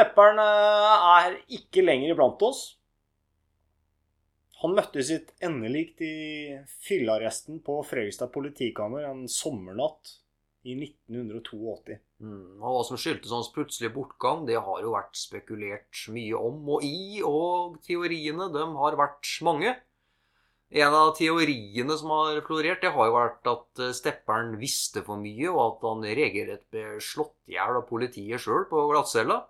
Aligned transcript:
Stepperen 0.00 0.38
eh, 0.40 1.08
er 1.20 1.34
ikke 1.52 1.82
lenger 1.84 2.14
iblant 2.14 2.40
oss. 2.46 2.60
Han 4.62 4.72
møtte 4.76 5.02
sitt 5.04 5.34
endelikt 5.44 6.00
i 6.04 6.56
fyllearresten 6.86 7.60
på 7.64 7.78
Fredrikstad 7.84 8.32
politikammer 8.32 9.04
en 9.10 9.26
sommernatt 9.28 10.14
i 10.64 10.72
1982. 10.76 11.98
Mm, 12.24 12.62
og 12.62 12.78
hva 12.78 12.80
som 12.88 13.00
skyldtes 13.00 13.32
hans 13.32 13.52
plutselige 13.52 13.92
bortgang, 13.92 14.46
det 14.48 14.56
har 14.56 14.80
jo 14.80 14.94
vært 14.96 15.20
spekulert 15.20 16.02
mye 16.16 16.40
om 16.48 16.72
og 16.78 16.88
i, 16.88 17.20
og 17.20 17.76
teoriene 17.84 18.48
dem 18.56 18.76
har 18.80 18.96
vært 19.00 19.36
mange. 19.44 19.76
En 20.80 20.96
av 20.96 21.12
teoriene 21.18 21.96
som 22.00 22.16
har 22.16 22.40
florert, 22.48 22.80
det 22.80 22.96
har 22.96 23.08
jo 23.10 23.18
vært 23.18 23.52
at 23.52 23.84
eh, 23.84 23.94
stepperen 24.00 24.56
visste 24.60 25.04
for 25.04 25.20
mye, 25.20 25.48
og 25.52 25.62
at 25.66 25.88
han 25.92 26.08
regelrett 26.08 26.68
ble 26.72 27.00
slått 27.04 27.36
i 27.52 27.58
hjel 27.58 27.82
av 27.82 27.88
politiet 27.88 28.40
sjøl 28.40 28.64
på 28.72 28.88
glattcella. 28.94 29.42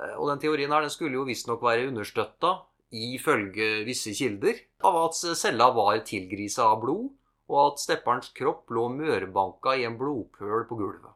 Eh, 0.00 0.14
Og 0.16 0.30
den 0.30 0.42
teorien 0.42 0.72
her 0.72 0.84
den 0.84 0.92
skulle 0.92 1.18
jo 1.18 1.26
visstnok 1.28 1.62
være 1.62 1.88
understøtta, 1.90 2.54
ifølge 2.96 3.84
visse 3.86 4.14
kilder, 4.14 4.60
av 4.84 4.96
at 5.08 5.20
cella 5.38 5.70
var 5.74 5.98
tilgrisa 6.06 6.70
av 6.70 6.80
blod, 6.84 7.10
og 7.48 7.58
at 7.62 7.82
stepperens 7.82 8.32
kropp 8.34 8.70
lå 8.74 8.88
mørbanka 8.94 9.76
i 9.78 9.84
en 9.86 9.98
blodpøl 9.98 10.66
på 10.68 10.78
gulvet. 10.78 11.12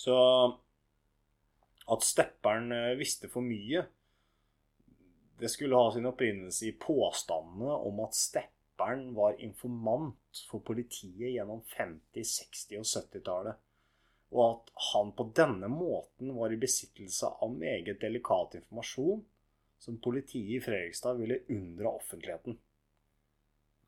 Så 0.00 0.16
at 1.92 2.02
stepperen 2.02 2.72
eh, 2.72 2.96
visste 2.98 3.28
for 3.32 3.44
mye, 3.44 3.84
det 5.36 5.50
skulle 5.52 5.76
ha 5.76 5.90
sin 5.92 6.08
opprinnelse 6.08 6.70
i 6.70 6.76
påstandene 6.80 7.74
om 7.88 8.00
at 8.06 8.16
stepperen 8.16 9.10
var 9.16 9.36
informant 9.44 10.40
for 10.48 10.64
politiet 10.64 11.34
gjennom 11.34 11.60
50-, 11.74 12.24
60- 12.24 12.78
og 12.80 12.86
70-tallet. 12.88 13.60
Og 14.34 14.42
at 14.46 14.70
han 14.90 15.12
på 15.16 15.28
denne 15.36 15.68
måten 15.70 16.32
var 16.36 16.52
i 16.52 16.60
besittelse 16.60 17.30
av 17.42 17.52
meget 17.54 18.00
delikat 18.02 18.58
informasjon 18.58 19.22
som 19.78 19.98
politiet 20.02 20.56
i 20.56 20.62
Fredrikstad 20.64 21.20
ville 21.20 21.44
unndra 21.52 21.92
offentligheten. 21.94 22.56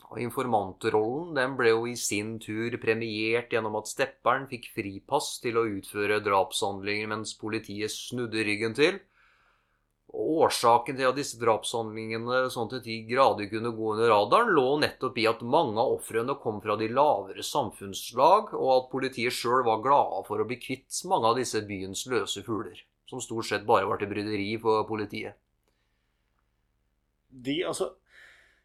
Og 0.08 0.20
Informantrollen 0.22 1.34
den 1.36 1.56
ble 1.58 1.72
jo 1.74 1.82
i 1.90 1.96
sin 2.00 2.36
tur 2.40 2.76
premiert 2.80 3.52
gjennom 3.52 3.76
at 3.80 3.90
stepperen 3.90 4.46
fikk 4.48 4.70
fripass 4.76 5.34
til 5.42 5.58
å 5.58 5.66
utføre 5.68 6.22
drapshandlinger 6.24 7.10
mens 7.12 7.34
politiet 7.40 7.92
snudde 7.92 8.46
ryggen 8.46 8.76
til. 8.78 9.00
Årsaken 10.08 10.96
til 10.96 11.04
at 11.04 11.18
disse 11.18 11.36
drapshandlingene 11.36 12.46
sånn 12.52 12.70
til 12.72 12.80
de 12.84 12.94
grader 13.10 13.48
kunne 13.50 13.74
gå 13.76 13.90
under 13.92 14.08
radaren, 14.08 14.54
lå 14.56 14.78
nettopp 14.80 15.18
i 15.20 15.26
at 15.28 15.42
mange 15.44 15.76
av 15.82 15.98
ofrene 15.98 16.36
kom 16.40 16.62
fra 16.64 16.78
de 16.80 16.88
lavere 16.88 17.44
samfunnslag, 17.44 18.54
og 18.56 18.70
at 18.72 18.88
politiet 18.92 19.36
sjøl 19.36 19.66
var 19.66 19.82
glade 19.84 20.22
for 20.28 20.40
å 20.40 20.46
bli 20.48 20.56
kvitt 20.62 21.02
mange 21.10 21.28
av 21.28 21.36
disse 21.36 21.60
byens 21.68 22.06
løse 22.08 22.40
fugler, 22.46 22.80
som 23.10 23.20
stort 23.20 23.50
sett 23.50 23.68
bare 23.68 23.88
var 23.90 24.00
til 24.00 24.08
bryderi 24.08 24.54
for 24.62 24.88
politiet. 24.88 25.36
De, 27.28 27.60
altså, 27.68 27.90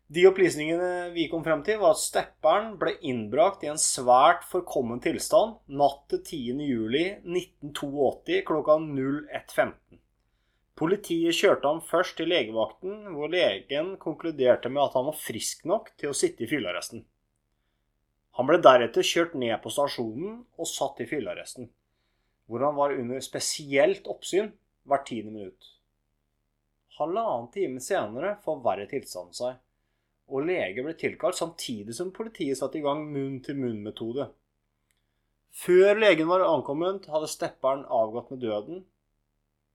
de 0.07 0.23
opplysningene 0.29 1.09
vi 1.11 1.27
kom 1.31 1.43
frem 1.43 1.65
til, 1.67 1.81
var 1.83 1.97
at 1.97 2.01
stepperen 2.05 2.77
ble 2.79 2.95
innbrakt 3.03 3.67
i 3.67 3.71
en 3.73 3.81
svært 3.81 4.47
forkommen 4.47 5.03
tilstand 5.03 5.59
natt 5.67 6.05
til 6.13 6.23
10. 6.23 6.63
juli 6.71 7.05
1982 7.19 8.43
klokka 8.47 8.79
01.15. 8.79 9.99
Politiet 10.79 11.37
kjørte 11.37 11.69
ham 11.69 11.81
først 11.85 12.17
til 12.17 12.31
legevakten, 12.31 13.11
hvor 13.13 13.29
legen 13.29 13.93
konkluderte 14.01 14.71
med 14.73 14.87
at 14.87 14.95
han 14.97 15.05
var 15.09 15.19
frisk 15.19 15.67
nok 15.69 15.91
til 16.01 16.09
å 16.09 16.17
sitte 16.17 16.45
i 16.45 16.49
fyllearresten. 16.49 17.03
Han 18.39 18.49
ble 18.49 18.57
deretter 18.65 19.05
kjørt 19.05 19.35
ned 19.37 19.53
på 19.61 19.69
stasjonen 19.73 20.39
og 20.57 20.69
satt 20.69 21.03
i 21.03 21.07
fyllearresten, 21.09 21.69
hvor 22.49 22.65
han 22.65 22.77
var 22.79 22.95
under 22.97 23.21
spesielt 23.21 24.09
oppsyn 24.09 24.49
hvert 24.89 25.05
tiende 25.05 25.35
minutt. 25.35 25.69
Halvannen 26.97 27.51
time 27.53 27.81
senere 27.81 28.35
forverret 28.41 28.89
tilstanden 28.93 29.37
seg, 29.37 29.59
og 30.33 30.47
lege 30.47 30.81
ble 30.85 30.95
tilkalt 30.97 31.37
samtidig 31.37 31.93
som 31.97 32.13
politiet 32.15 32.57
satte 32.57 32.79
i 32.79 32.83
gang 32.85 33.05
munn-til-munn-metode. 33.13 34.27
Før 35.53 35.99
legen 36.01 36.29
var 36.29 36.45
ankommet, 36.47 37.05
hadde 37.13 37.29
stepperen 37.29 37.85
avgått 37.85 38.31
med 38.33 38.41
døden. 38.41 38.83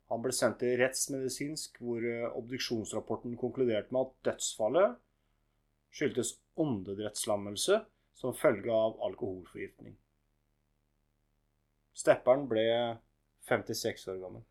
Han 0.08 0.24
ble 0.24 0.32
sendt 0.32 0.60
til 0.62 0.78
rettsmedisinsk, 0.80 1.78
hvor 1.84 2.04
eh, 2.04 2.28
obduksjonsrapporten 2.38 3.36
konkluderte 3.41 3.92
med 3.92 4.06
at 4.06 4.30
dødsfallet 4.30 4.96
skyldtes 5.92 6.34
åndedrettslammelse 6.60 7.82
som 8.18 8.36
følge 8.36 8.72
av 8.72 8.97
alkoholforgiftning. 9.08 9.94
Stepperen 11.98 12.47
ble 12.50 12.64
56 13.48 14.08
år 14.12 14.20
gammel. 14.22 14.44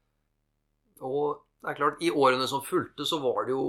Og 1.05 1.43
det 1.61 1.71
er 1.71 1.79
klart, 1.79 2.01
i 2.03 2.11
årene 2.11 2.47
som 2.49 2.65
fulgte, 2.65 3.05
så 3.05 3.19
var 3.23 3.47
det 3.47 3.55
jo 3.55 3.67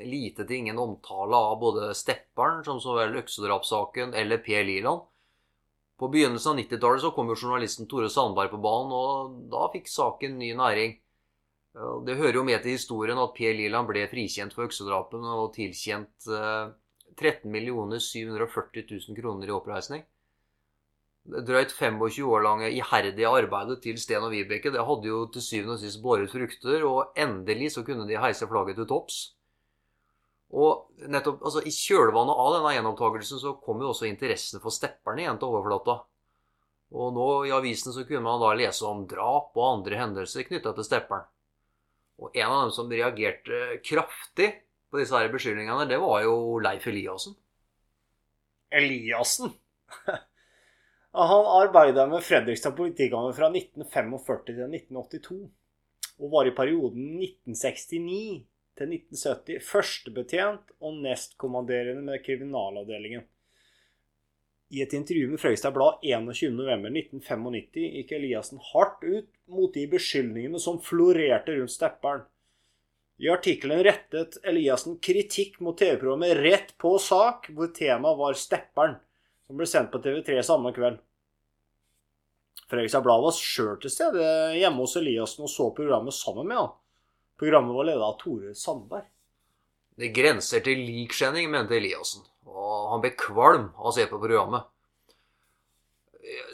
lite 0.00 0.46
til 0.46 0.62
ingen 0.62 0.78
omtale 0.80 1.36
av 1.36 1.58
både 1.60 1.90
Stepperen, 1.96 2.64
som 2.64 2.80
så 2.82 2.96
vel 2.96 3.18
øksedrapssaken, 3.20 4.14
eller 4.16 4.40
Per 4.44 4.64
Liland. 4.66 5.04
På 5.96 6.10
begynnelsen 6.12 6.52
av 6.52 6.58
90-tallet 6.60 7.02
så 7.06 7.10
kom 7.16 7.30
jo 7.32 7.38
journalisten 7.38 7.88
Tore 7.88 8.10
Sandberg 8.12 8.52
på 8.52 8.60
banen, 8.60 8.92
og 8.92 9.36
da 9.52 9.68
fikk 9.72 9.88
saken 9.88 10.36
ny 10.40 10.50
næring. 10.58 10.98
Det 12.04 12.16
hører 12.16 12.38
jo 12.38 12.44
med 12.44 12.62
til 12.64 12.76
historien 12.76 13.20
at 13.20 13.32
Per 13.36 13.56
Liland 13.56 13.88
ble 13.88 14.04
frikjent 14.08 14.54
for 14.56 14.68
øksedrapene 14.68 15.32
og 15.40 15.54
tilkjent 15.56 16.28
eh, 16.32 16.72
13 17.16 17.52
740 17.52 18.84
000 18.90 19.16
kroner 19.20 19.48
i 19.48 19.56
oppreisning. 19.56 20.04
Det 21.26 21.42
drøyt 21.48 21.72
25 21.74 22.28
år 22.30 22.44
lange 22.44 22.70
iherdige 22.70 23.28
arbeidet 23.28 23.80
til 23.82 23.98
Sten 23.98 24.24
og 24.24 24.30
Vibeke 24.30 24.70
det 24.72 24.84
hadde 24.88 25.10
jo 25.10 25.24
til 25.32 25.42
syvende 25.42 25.74
og 25.74 25.82
sist 25.82 26.02
båret 26.02 26.30
frukter, 26.30 26.84
og 26.86 27.16
endelig 27.18 27.72
så 27.74 27.82
kunne 27.84 28.06
de 28.08 28.20
heise 28.20 28.46
flagget 28.46 28.78
til 28.78 28.86
topps. 28.86 29.35
Og 30.56 31.08
nettopp, 31.12 31.42
altså 31.44 31.60
I 31.68 31.72
kjølvannet 31.74 32.38
av 32.40 32.52
denne 32.54 32.74
gjenopptakelsen 32.78 33.40
så 33.42 33.56
kom 33.60 33.82
jo 33.84 33.90
også 33.92 34.08
interessen 34.08 34.62
for 34.62 34.72
stepperne 34.72 35.20
igjen 35.20 35.40
til 35.40 35.52
overflata. 35.52 35.98
Og 36.96 37.10
nå 37.12 37.26
i 37.48 37.52
avisen 37.52 37.92
så 37.92 38.06
kunne 38.06 38.24
man 38.24 38.40
da 38.40 38.54
lese 38.56 38.86
om 38.88 39.04
drap 39.10 39.56
og 39.58 39.66
andre 39.66 39.98
hendelser 40.00 40.46
knytta 40.48 40.72
til 40.76 40.86
stepperen. 40.86 41.26
Og 42.16 42.32
en 42.32 42.48
av 42.48 42.62
dem 42.62 42.72
som 42.72 42.88
reagerte 42.88 43.80
kraftig 43.84 44.48
på 44.88 45.00
disse 45.02 45.18
her 45.18 45.28
beskyldningene, 45.32 45.88
det 45.90 45.98
var 46.00 46.22
jo 46.24 46.56
Leif 46.64 46.86
Eliassen. 46.88 47.36
Eliassen? 48.72 49.52
Han 51.16 51.46
arbeida 51.48 52.06
med 52.08 52.24
Fredrikstad 52.24 52.76
politikammer 52.76 53.32
fra 53.36 53.48
1945 53.48 54.42
til 54.48 54.64
1982, 54.64 55.38
og 56.20 56.32
var 56.32 56.48
i 56.48 56.56
perioden 56.56 57.20
1969 57.24 58.44
til 58.76 58.92
1970 58.92 59.64
førstebetjent 59.64 60.76
og 60.84 61.00
nestkommanderende 61.04 62.04
med 62.04 62.22
kriminalavdelingen. 62.24 63.24
I 64.68 64.82
et 64.82 64.94
intervju 64.98 65.28
med 65.30 65.40
Fredrikstad 65.40 65.74
Blad 65.76 66.00
21.11.1995 66.02 67.84
gikk 68.00 68.14
Eliassen 68.16 68.62
hardt 68.72 69.04
ut 69.06 69.28
mot 69.46 69.74
de 69.74 69.84
beskyldningene 69.92 70.58
som 70.62 70.80
florerte 70.82 71.54
rundt 71.54 71.74
stepperen. 71.74 72.24
I 73.22 73.30
artikkelen 73.32 73.84
rettet 73.86 74.40
Eliassen 74.44 74.98
kritikk 75.00 75.60
mot 75.64 75.78
TV-programmet 75.78 76.34
Rett 76.42 76.74
på 76.82 76.96
sak, 77.00 77.46
hvor 77.54 77.70
temaet 77.72 78.18
var 78.18 78.36
stepperen, 78.36 78.98
som 79.46 79.60
ble 79.60 79.68
sendt 79.70 79.92
på 79.94 80.02
TV3 80.04 80.42
samme 80.44 80.74
kveld. 80.76 80.98
Fredrikstad 82.66 83.06
Blad 83.06 83.22
var 83.22 83.38
sjøl 83.38 83.78
til 83.80 83.94
stede 83.94 84.26
hjemme 84.58 84.82
hos 84.82 84.98
Eliassen 84.98 85.46
og 85.46 85.52
så 85.52 85.70
programmet 85.76 86.16
sammen 86.16 86.50
med 86.50 86.58
han. 86.58 86.74
Programmet 87.36 87.76
var 87.76 87.84
ledet 87.84 88.02
av 88.02 88.16
Tore 88.20 88.54
Sandberg. 88.56 89.04
Det 89.96 90.08
grenser 90.16 90.62
til 90.64 90.80
likskjenning, 90.84 91.50
mente 91.52 91.76
Eliassen, 91.76 92.24
og 92.48 92.90
han 92.92 93.02
ble 93.04 93.12
kvalm 93.16 93.70
av 93.76 93.90
å 93.90 93.94
se 93.96 94.04
på 94.08 94.20
programmet. 94.20 94.64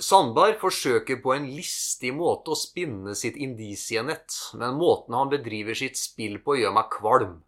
Sandberg 0.02 0.58
forsøker 0.60 1.20
på 1.22 1.32
en 1.34 1.46
listig 1.54 2.12
måte 2.14 2.52
å 2.52 2.58
spinne 2.58 3.14
sitt 3.18 3.38
indisienett, 3.40 4.34
men 4.58 4.76
måten 4.78 5.16
han 5.16 5.30
bedriver 5.32 5.78
sitt 5.78 5.98
spill 5.98 6.40
på, 6.44 6.58
gjør 6.60 6.74
meg 6.76 6.90
kvalm. 6.92 7.38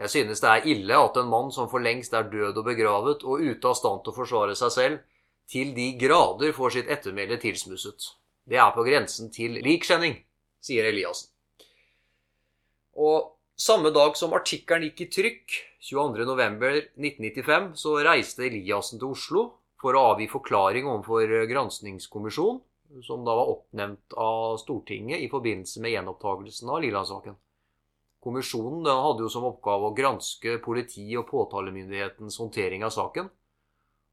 Jeg 0.00 0.14
synes 0.14 0.40
det 0.40 0.50
er 0.50 0.68
ille 0.72 0.96
at 0.96 1.18
en 1.20 1.28
mann 1.28 1.50
som 1.52 1.68
for 1.68 1.82
lengst 1.84 2.14
er 2.16 2.30
død 2.32 2.62
og 2.62 2.64
begravet 2.70 3.26
og 3.26 3.42
ute 3.42 3.68
av 3.68 3.76
stand 3.76 4.00
til 4.04 4.14
å 4.14 4.16
forsvare 4.16 4.54
seg 4.56 4.72
selv, 4.72 5.02
til 5.50 5.74
de 5.74 5.90
grader 5.98 6.54
får 6.56 6.78
sitt 6.78 6.94
ettermæle 6.94 7.36
tilsmusset. 7.42 8.14
Det 8.48 8.56
er 8.62 8.70
på 8.72 8.86
grensen 8.86 9.28
til 9.34 9.58
likskjenning, 9.60 10.16
sier 10.62 10.88
Eliassen. 10.88 11.28
Og 12.98 13.36
samme 13.60 13.92
dag 13.94 14.16
som 14.18 14.34
artikkelen 14.34 14.88
gikk 14.88 15.04
i 15.04 15.10
trykk, 15.14 15.58
22.11.1995, 15.90 17.70
så 17.78 17.94
reiste 18.04 18.46
Eliassen 18.46 19.00
til 19.00 19.14
Oslo 19.14 19.44
for 19.80 19.96
å 19.96 20.10
avgi 20.12 20.26
forklaring 20.28 20.88
overfor 20.90 21.46
granskningskommisjonen, 21.48 22.60
som 23.06 23.22
da 23.24 23.36
var 23.38 23.52
oppnevnt 23.52 24.16
av 24.18 24.58
Stortinget 24.60 25.22
i 25.22 25.30
forbindelse 25.30 25.80
med 25.80 25.94
gjenopptakelsen 25.94 26.72
av 26.72 26.82
Liland-saken. 26.82 27.36
Kommisjonen 28.20 28.84
hadde 28.84 29.24
jo 29.24 29.30
som 29.32 29.46
oppgave 29.48 29.88
å 29.88 29.94
granske 29.96 30.58
politi- 30.60 31.16
og 31.16 31.28
påtalemyndighetens 31.30 32.36
håndtering 32.42 32.84
av 32.84 32.92
saken. 32.92 33.30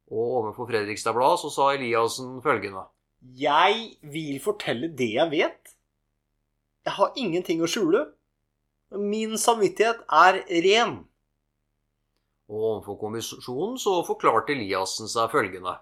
Og 0.07 0.35
overfor 0.39 0.69
Fredrikstad 0.69 1.17
Blad 1.17 1.41
så 1.41 1.51
sa 1.51 1.73
Eliassen 1.73 2.37
følgende. 2.45 2.85
Jeg 3.35 3.97
vil 4.07 4.37
fortelle 4.39 4.87
det 4.95 5.09
jeg 5.17 5.33
vet. 5.33 5.73
Jeg 6.87 6.95
har 6.95 7.19
ingenting 7.19 7.59
å 7.65 7.67
skjule. 7.67 8.05
Min 8.95 9.37
samvittighet 9.37 10.05
er 10.07 10.39
ren. 10.63 11.01
Og 12.47 12.63
overfor 12.69 12.95
kommisjonen 13.01 13.75
så 13.81 13.99
forklarte 14.07 14.53
Eliassen 14.55 15.11
seg 15.11 15.27
følgende. 15.33 15.73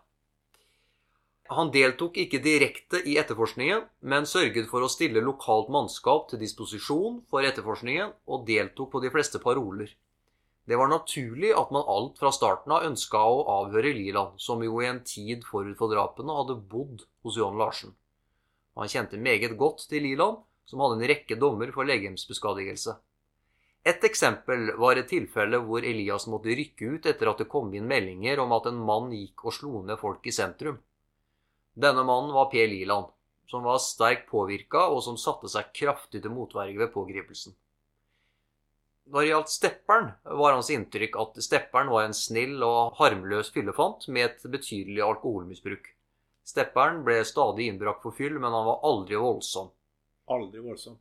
Han 1.54 1.70
deltok 1.70 2.16
ikke 2.18 2.42
direkte 2.42 3.04
i 3.06 3.20
etterforskningen, 3.22 3.84
men 4.02 4.26
sørget 4.26 4.66
for 4.72 4.82
å 4.82 4.90
stille 4.90 5.22
lokalt 5.22 5.70
mannskap 5.70 6.32
til 6.32 6.42
disposisjon 6.42 7.20
for 7.30 7.46
etterforskningen, 7.46 8.16
og 8.26 8.48
deltok 8.48 8.90
på 8.96 9.02
de 9.04 9.12
fleste 9.14 9.38
paroler. 9.44 9.92
Det 10.66 10.80
var 10.82 10.90
naturlig 10.90 11.52
at 11.54 11.70
man 11.70 11.86
alt 11.86 12.18
fra 12.18 12.32
starten 12.34 12.74
av 12.74 12.88
ønska 12.88 13.22
å 13.22 13.44
avhøre 13.60 13.94
Liland, 13.94 14.42
som 14.42 14.64
jo 14.66 14.82
i 14.82 14.90
en 14.90 15.04
tid 15.06 15.46
forut 15.46 15.78
for 15.78 15.94
drapene 15.94 16.34
hadde 16.34 16.58
bodd 16.74 17.06
hos 17.22 17.38
John 17.38 17.62
Larsen. 17.62 17.94
Han 18.74 18.90
kjente 18.90 19.22
meget 19.22 19.54
godt 19.60 19.86
til 19.92 20.02
Liland, 20.02 20.42
som 20.66 20.82
hadde 20.82 21.00
en 21.00 21.10
rekke 21.12 21.38
dommer 21.42 21.72
for 21.76 21.88
legemsbeskadigelse. 21.88 22.96
Et 23.86 24.08
eksempel 24.08 24.72
var 24.82 24.98
et 24.98 25.10
tilfelle 25.10 25.60
hvor 25.62 25.86
Elias 25.86 26.26
måtte 26.32 26.56
rykke 26.58 26.96
ut 26.96 27.10
etter 27.12 27.30
at 27.30 27.44
det 27.44 27.52
kom 27.52 27.70
inn 27.78 27.86
meldinger 27.90 28.42
om 28.42 28.56
at 28.58 28.72
en 28.72 28.80
mann 28.88 29.12
gikk 29.14 29.46
og 29.46 29.54
slo 29.54 29.84
ned 29.86 30.02
folk 30.02 30.26
i 30.26 30.34
sentrum. 30.34 30.80
Denne 31.76 32.06
mannen 32.08 32.34
var 32.34 32.50
Per 32.50 32.66
Liland, 32.72 33.12
som 33.52 33.68
var 33.68 33.78
sterkt 33.84 34.26
påvirka, 34.32 34.88
og 34.90 35.04
som 35.06 35.20
satte 35.22 35.52
seg 35.52 35.70
kraftig 35.76 36.24
til 36.24 36.34
motverge 36.34 36.82
ved 36.82 36.94
pågripelsen. 36.96 37.54
Når 39.06 39.22
det 39.22 39.30
gjaldt 39.30 39.52
Stepperen, 39.54 40.08
var 40.42 40.56
hans 40.56 40.72
inntrykk 40.74 41.20
at 41.22 41.36
Stepperen 41.46 41.92
var 41.94 42.08
en 42.08 42.18
snill 42.18 42.64
og 42.66 42.96
harmløs 42.98 43.52
fyllefant 43.54 44.08
med 44.10 44.32
et 44.32 44.48
betydelig 44.50 45.04
alkoholmisbruk. 45.06 45.92
Stepperen 46.46 47.04
ble 47.06 47.20
stadig 47.26 47.68
innbrakt 47.70 48.02
for 48.02 48.18
fyll, 48.18 48.40
men 48.40 48.50
han 48.50 48.66
var 48.66 48.82
aldri 48.90 49.20
voldsom. 49.22 49.70
Aldri 50.32 50.64
voldsom. 50.64 50.98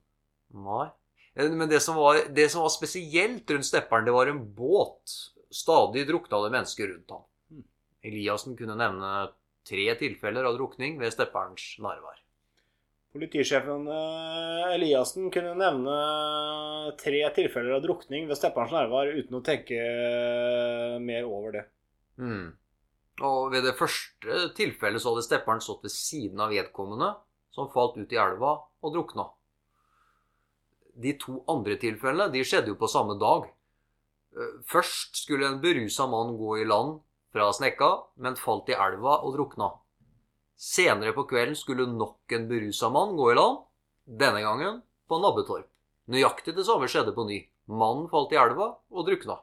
Nei. 0.65 0.89
Men 1.35 1.69
det 1.69 1.81
som 1.83 1.97
var, 1.99 2.21
det 2.31 2.49
som 2.53 2.63
var 2.63 2.71
spesielt 2.71 3.51
rundt 3.51 3.67
Stepperen, 3.67 4.07
det 4.07 4.15
var 4.15 4.31
en 4.31 4.43
båt. 4.55 5.15
Stadig 5.51 6.07
drukna 6.07 6.43
det 6.45 6.53
mennesker 6.55 6.93
rundt 6.93 7.11
ham. 7.11 7.25
Mm. 7.51 7.65
Eliassen 8.11 8.57
kunne 8.59 8.77
nevne 8.79 9.15
tre 9.67 9.87
tilfeller 9.99 10.47
av 10.47 10.59
drukning 10.59 10.99
ved 11.01 11.15
Stepperens 11.15 11.75
nærvær. 11.83 12.21
Politisjefen 13.15 13.87
eh, 13.95 14.73
Eliassen 14.75 15.29
kunne 15.35 15.55
nevne 15.55 15.95
tre 16.99 17.21
tilfeller 17.37 17.77
av 17.77 17.85
drukning 17.85 18.27
ved 18.27 18.39
Stepperens 18.39 18.75
nærvær 18.75 19.13
uten 19.15 19.39
å 19.39 19.45
tenke 19.47 19.79
eh, 19.79 20.97
mer 21.03 21.29
over 21.29 21.55
det. 21.55 21.65
Mm. 22.19 22.49
Og 23.23 23.53
ved 23.55 23.63
det 23.69 23.77
første 23.79 24.49
tilfellet 24.59 25.03
så 25.03 25.13
hadde 25.13 25.27
Stepperen 25.29 25.63
stått 25.63 25.87
ved 25.87 25.95
siden 25.95 26.43
av 26.43 26.51
vedkommende, 26.51 27.13
som 27.55 27.71
falt 27.73 27.97
ut 27.97 28.13
i 28.13 28.19
elva 28.19 28.57
og 28.83 28.95
drukna. 28.95 29.29
De 30.95 31.15
to 31.19 31.41
andre 31.51 31.77
tilfellene 31.81 32.31
de 32.35 32.43
skjedde 32.47 32.73
jo 32.73 32.79
på 32.79 32.91
samme 32.91 33.17
dag. 33.19 33.49
Eh, 34.35 34.59
Først 34.71 35.23
skulle 35.25 35.49
en 35.49 35.61
berusa 35.63 36.07
mann 36.11 36.37
gå 36.39 36.59
i 36.61 36.67
land 36.69 37.01
fra 37.35 37.51
Snekka, 37.53 37.91
men 38.17 38.39
falt 38.39 38.71
i 38.71 38.79
elva 38.79 39.21
og 39.23 39.35
drukna. 39.39 39.73
Senere 40.55 41.15
på 41.15 41.27
kvelden 41.31 41.59
skulle 41.59 41.87
nok 41.91 42.33
en 42.33 42.47
berusa 42.51 42.91
mann 42.95 43.17
gå 43.19 43.33
i 43.33 43.39
land, 43.39 43.65
denne 44.07 44.43
gangen 44.45 44.83
på 45.09 45.19
Nabbetorp. 45.19 45.67
Nøyaktig 46.11 46.55
det 46.55 46.67
samme 46.69 46.87
skjedde 46.91 47.15
på 47.17 47.25
ny. 47.27 47.41
Mannen 47.67 48.11
falt 48.13 48.33
i 48.35 48.39
elva 48.39 48.75
og 48.93 49.07
drukna. 49.09 49.39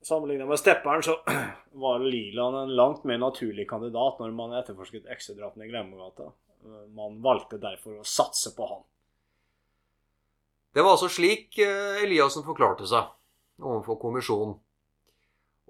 Ja, 0.00 0.06
Sammenlignet 0.06 0.48
med 0.48 0.58
Stepperen 0.58 1.02
så 1.02 1.20
var 1.72 1.98
Liland 1.98 2.56
en 2.56 2.76
langt 2.76 3.04
mer 3.04 3.18
naturlig 3.18 3.68
kandidat 3.68 4.18
når 4.20 4.30
man 4.32 4.54
etterforsket 4.56 5.08
eksedrapene 5.12 5.66
i 5.66 5.68
Glemmegata. 5.68 6.32
Man 6.96 7.20
valgte 7.22 7.60
derfor 7.60 8.00
å 8.00 8.04
satse 8.04 8.54
på 8.56 8.66
han. 8.66 8.82
Det 10.72 10.82
var 10.82 10.94
altså 10.94 11.08
slik 11.10 11.58
eh, 11.58 12.02
Eliassen 12.04 12.44
forklarte 12.46 12.86
seg 12.86 13.08
overfor 13.60 13.98
kommisjonen. 14.00 14.54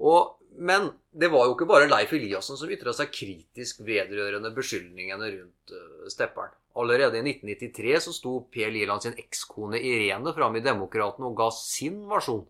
Og, 0.00 0.36
men 0.56 0.90
det 1.10 1.30
var 1.32 1.46
jo 1.48 1.56
ikke 1.56 1.68
bare 1.68 1.88
Leif 1.90 2.12
Eliassen 2.16 2.58
som 2.58 2.70
ytra 2.70 2.94
seg 2.96 3.10
kritisk 3.12 3.82
vedrørende 3.86 4.52
beskyldningene 4.54 5.32
rundt 5.34 5.74
uh, 5.74 6.06
Stepperen. 6.12 6.54
Allerede 6.78 7.18
i 7.18 7.24
1993 7.24 7.98
så 8.06 8.14
sto 8.14 8.36
Per 8.52 8.70
Liland 8.72 9.02
sin 9.04 9.18
ekskone 9.18 9.80
Irene 9.82 10.32
fram 10.36 10.56
i 10.56 10.64
Demokraten 10.64 11.26
og 11.26 11.36
ga 11.40 11.50
sin 11.56 12.04
versjon. 12.08 12.46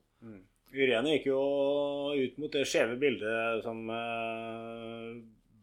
Irene 0.70 1.16
gikk 1.16 1.26
jo 1.30 1.40
ut 2.14 2.36
mot 2.38 2.52
det 2.54 2.68
skjeve 2.68 2.94
bildet 3.00 3.64
som 3.64 3.88
eh, 3.90 5.16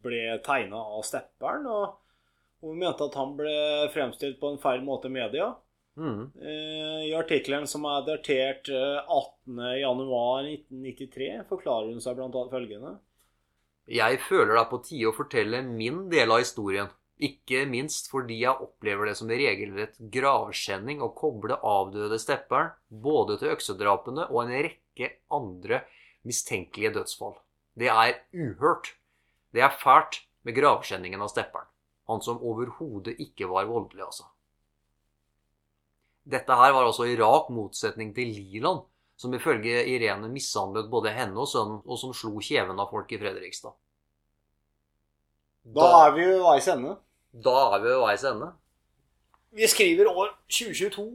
ble 0.04 0.38
tegna 0.44 0.76
av 0.98 1.02
Stepperen. 1.06 1.64
Og 1.68 1.84
hun 2.64 2.78
mente 2.80 3.04
at 3.06 3.18
han 3.18 3.36
ble 3.38 3.56
fremstilt 3.94 4.40
på 4.40 4.46
en 4.52 4.62
feil 4.62 4.82
måte 4.84 5.08
i 5.08 5.14
media. 5.14 5.46
Mm. 5.98 6.22
Eh, 6.38 7.00
I 7.08 7.14
artikkelen 7.18 7.66
som 7.70 7.84
er 7.90 8.06
datert 8.06 8.68
eh, 8.70 9.00
18.1.1993, 9.48 11.30
forklarer 11.48 11.88
hun 11.92 12.02
seg 12.04 12.16
bl.a. 12.18 12.42
følgende. 12.52 12.92
Jeg 13.88 14.18
føler 14.20 14.52
det 14.52 14.60
er 14.60 14.70
på 14.70 14.84
tide 14.84 15.08
å 15.08 15.16
fortelle 15.16 15.62
min 15.64 16.10
del 16.12 16.28
av 16.34 16.38
historien. 16.44 16.88
Ikke 17.18 17.64
minst 17.66 18.10
fordi 18.12 18.36
jeg 18.44 18.62
opplever 18.62 19.04
det 19.08 19.16
som 19.18 19.30
regelrett 19.30 19.96
gravskjenning 20.12 21.00
å 21.02 21.14
koble 21.18 21.54
avdøde 21.66 22.18
Stepperen 22.22 22.70
både 22.88 23.38
til 23.40 23.48
øksedrapene 23.56 24.24
og 24.28 24.38
en 24.44 24.52
rekke 24.68 24.87
andre 25.32 25.82
mistenkelige 26.28 26.94
dødsfall. 26.96 27.36
Det 27.78 27.90
er 27.92 28.18
uhørt. 28.34 28.94
Det 29.54 29.62
er 29.64 29.74
fælt 29.82 30.22
med 30.44 30.56
gravskjenningen 30.58 31.22
av 31.22 31.30
Stepperen. 31.32 31.68
Han 32.08 32.22
som 32.24 32.40
overhodet 32.42 33.18
ikke 33.20 33.48
var 33.50 33.68
voldelig, 33.68 34.04
altså. 34.06 34.28
Dette 36.28 36.56
her 36.60 36.72
var 36.76 36.84
altså 36.84 37.06
i 37.08 37.16
rak 37.16 37.48
motsetning 37.52 38.14
til 38.16 38.32
Liland, 38.36 38.82
som 39.16 39.34
ifølge 39.34 39.84
Irene 39.88 40.28
mishandlet 40.30 40.90
både 40.90 41.12
henne 41.16 41.40
og 41.40 41.48
sønnen, 41.48 41.80
og 41.84 42.00
som 42.00 42.14
slo 42.14 42.40
kjeven 42.44 42.78
av 42.80 42.90
folk 42.92 43.12
i 43.12 43.20
Fredrikstad. 43.20 43.76
Da 45.74 45.88
er 46.06 46.12
vi 46.16 46.26
ved 46.28 46.42
veis 46.44 46.68
ende. 46.72 46.96
Da 47.32 47.56
er 47.74 47.82
vi 47.82 47.90
ved 47.90 48.02
veis 48.04 48.24
ende. 48.28 48.52
Vi 49.56 49.68
skriver 49.68 50.10
år 50.12 50.30
2022. 50.48 51.08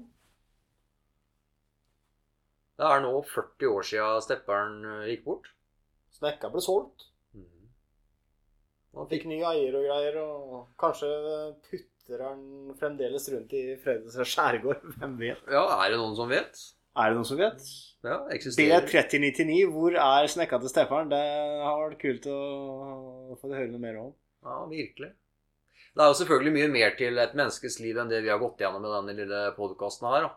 Det 2.79 2.89
er 2.89 3.01
nå 3.03 3.11
40 3.29 3.69
år 3.69 3.85
siden 3.85 4.23
Stepperen 4.25 4.77
eh, 4.89 5.09
gikk 5.11 5.25
bort. 5.27 5.49
Snekka 6.17 6.49
ble 6.53 6.61
solgt. 6.63 7.07
Mhm. 7.37 7.71
Han 8.97 9.09
fikk 9.09 9.25
ny 9.29 9.39
eier 9.49 9.77
og 9.77 9.87
greier, 9.87 10.19
og 10.21 10.69
kanskje 10.81 11.09
putter 11.69 12.23
han 12.27 12.43
fremdeles 12.79 13.25
rundt 13.33 13.53
i 13.57 13.63
Fredrikstad 13.81 14.29
skjærgård. 14.29 14.85
Hvem 14.99 15.17
vet? 15.21 15.43
Ja, 15.53 15.65
er 15.79 15.93
det 15.93 15.99
noen 16.01 16.17
som 16.17 16.29
vet? 16.33 16.61
Er 16.93 17.09
det 17.09 17.17
noen 17.17 17.25
som 17.25 17.39
vet? 17.39 17.63
Ja, 18.05 18.19
eksisterer. 18.35 18.85
B3099, 18.85 19.63
hvor 19.73 19.95
er 19.97 20.29
snekka 20.29 20.59
til 20.61 20.69
Stefan? 20.69 21.09
Det 21.09 21.21
har 21.63 21.79
vært 21.87 22.01
kult 22.01 22.27
å 22.29 22.37
få 23.41 23.49
høre 23.49 23.71
noe 23.71 23.81
mer 23.81 23.97
om. 24.01 24.11
Ja, 24.45 24.59
virkelig. 24.69 25.09
Det 25.93 26.01
er 26.01 26.09
jo 26.09 26.17
selvfølgelig 26.19 26.53
mye 26.53 26.69
mer 26.73 26.93
til 26.97 27.17
et 27.21 27.33
menneskes 27.37 27.79
liv 27.81 27.97
enn 28.01 28.09
det 28.09 28.23
vi 28.25 28.29
har 28.33 28.41
gått 28.41 28.61
gjennom 28.61 28.81
med 28.81 28.93
denne 28.93 29.13
lille 29.17 29.41
podkasten 29.57 30.09
her. 30.09 30.27
da. 30.27 30.31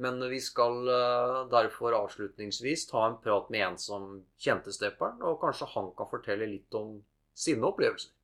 Men 0.00 0.20
vi 0.30 0.38
skal 0.40 0.88
eh, 0.88 1.38
derfor 1.52 1.92
avslutningsvis 1.92 2.86
ta 2.88 3.02
en 3.06 3.18
prat 3.20 3.50
med 3.52 3.66
en 3.66 3.76
som 3.78 4.06
kjente 4.40 4.72
Stepperen, 4.72 5.20
og 5.20 5.40
kanskje 5.42 5.68
han 5.74 5.90
kan 5.96 6.08
fortelle 6.08 6.48
litt 6.48 6.76
om 6.78 6.94
sine 7.36 7.68
opplevelser. 7.68 8.14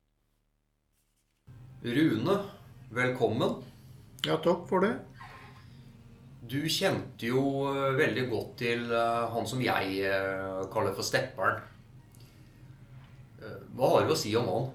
Rune, 1.85 2.39
velkommen. 2.89 3.61
Ja, 4.25 4.39
takk 4.41 4.65
for 4.69 4.81
det. 4.81 4.95
Du 6.49 6.63
kjente 6.65 7.29
jo 7.29 7.43
eh, 7.69 7.93
veldig 7.99 8.25
godt 8.33 8.57
til 8.63 8.89
eh, 8.89 9.27
han 9.35 9.45
som 9.45 9.61
jeg 9.61 10.01
kaller 10.73 10.97
for 10.97 11.05
Stepperen. 11.05 11.61
Hva 13.77 13.93
har 13.93 14.07
du 14.07 14.11
å 14.11 14.17
si 14.17 14.31
om 14.35 14.47
han? 14.49 14.71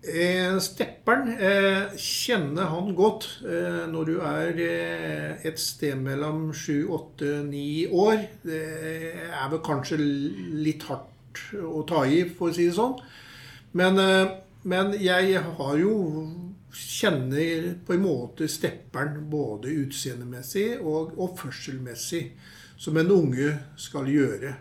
Eh, 0.00 0.56
Stepperen 0.64 1.34
eh, 1.36 1.90
kjenner 2.00 2.70
han 2.72 2.94
godt 2.96 3.26
eh, 3.44 3.82
når 3.92 4.06
du 4.08 4.14
er 4.24 4.60
eh, 4.64 5.42
et 5.44 5.60
sted 5.60 5.98
mellom 6.00 6.54
7, 6.56 6.88
8, 6.88 7.32
9 7.44 7.90
år. 7.92 8.22
Det 8.40 8.62
er 9.28 9.50
vel 9.52 9.60
kanskje 9.64 9.98
litt 10.00 10.86
hardt 10.88 11.42
å 11.60 11.82
ta 11.88 12.06
i, 12.08 12.22
for 12.24 12.48
å 12.48 12.56
si 12.56 12.70
det 12.70 12.78
sånn. 12.78 12.96
Men, 13.76 14.00
eh, 14.00 14.32
men 14.64 14.96
jeg 14.96 15.44
har 15.44 15.76
jo 15.80 15.98
Kjenner 16.70 17.64
på 17.82 17.96
en 17.96 18.04
måte 18.04 18.46
Stepperen 18.46 19.24
både 19.26 19.72
utseendemessig 19.74 20.76
og 20.78 21.16
oppførselmessig, 21.18 22.28
som 22.78 22.96
en 22.96 23.10
unge 23.10 23.56
skal 23.74 24.06
gjøre. 24.06 24.52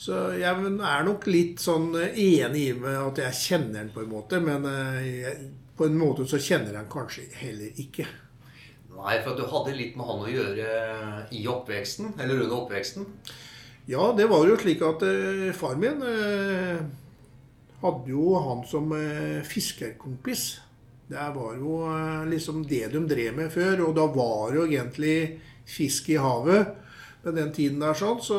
Så 0.00 0.16
jeg 0.40 0.48
er 0.48 1.04
nok 1.04 1.26
litt 1.28 1.60
sånn 1.60 1.90
enig 1.98 2.62
i 2.70 2.76
med 2.78 2.96
at 2.96 3.20
jeg 3.20 3.36
kjenner 3.36 3.82
den 3.82 3.90
på 3.92 4.00
en 4.00 4.12
måte, 4.14 4.40
men 4.40 4.64
eh, 4.64 5.10
jeg, 5.26 5.50
på 5.76 5.90
en 5.90 5.98
måte 6.00 6.24
så 6.28 6.40
kjenner 6.40 6.70
jeg 6.70 6.78
den 6.78 6.90
kanskje 6.92 7.26
heller 7.36 7.82
ikke. 7.84 8.06
Nei, 8.94 9.18
for 9.20 9.34
at 9.34 9.38
du 9.38 9.44
hadde 9.48 9.76
litt 9.76 9.94
med 9.96 10.08
han 10.08 10.24
å 10.24 10.32
gjøre 10.32 10.70
i 11.36 11.44
oppveksten, 11.48 12.14
eller 12.16 12.42
under 12.46 12.56
oppveksten. 12.62 13.06
Ja, 13.90 14.10
det 14.16 14.26
var 14.30 14.48
jo 14.48 14.56
slik 14.60 14.82
at 14.86 15.04
eh, 15.04 15.52
far 15.56 15.76
min 15.80 16.02
eh, 16.06 16.80
hadde 17.84 18.12
jo 18.12 18.34
han 18.40 18.64
som 18.68 18.92
eh, 18.96 19.40
fiskerkompis. 19.44 20.48
Det 21.10 21.30
var 21.36 21.56
jo 21.60 21.80
eh, 21.90 22.26
liksom 22.30 22.64
det 22.70 22.86
de 22.92 23.04
drev 23.08 23.36
med 23.36 23.52
før, 23.52 23.86
og 23.88 23.96
da 24.00 24.08
var 24.16 24.52
det 24.52 24.60
jo 24.60 24.68
egentlig 24.68 25.16
fisk 25.68 26.08
i 26.12 26.20
havet. 26.20 26.76
Med 27.22 27.36
den 27.36 27.50
tiden 27.52 27.82
der 27.82 27.96
sånn, 27.98 28.20
så 28.24 28.36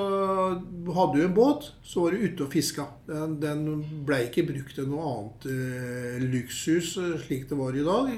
hadde 0.96 1.14
du 1.14 1.26
en 1.28 1.36
båt, 1.38 1.68
så 1.86 2.08
var 2.08 2.16
du 2.16 2.24
ute 2.26 2.48
og 2.48 2.54
fiska. 2.56 2.88
Den, 3.06 3.36
den 3.44 3.66
ble 4.08 4.24
ikke 4.26 4.48
brukt 4.48 4.74
til 4.74 4.88
noe 4.90 5.06
annet 5.12 5.46
eh, 5.54 6.16
luksus 6.26 6.96
eh, 6.98 7.20
slik 7.22 7.46
det 7.52 7.60
var 7.60 7.78
i 7.78 7.86
dag. 7.86 8.10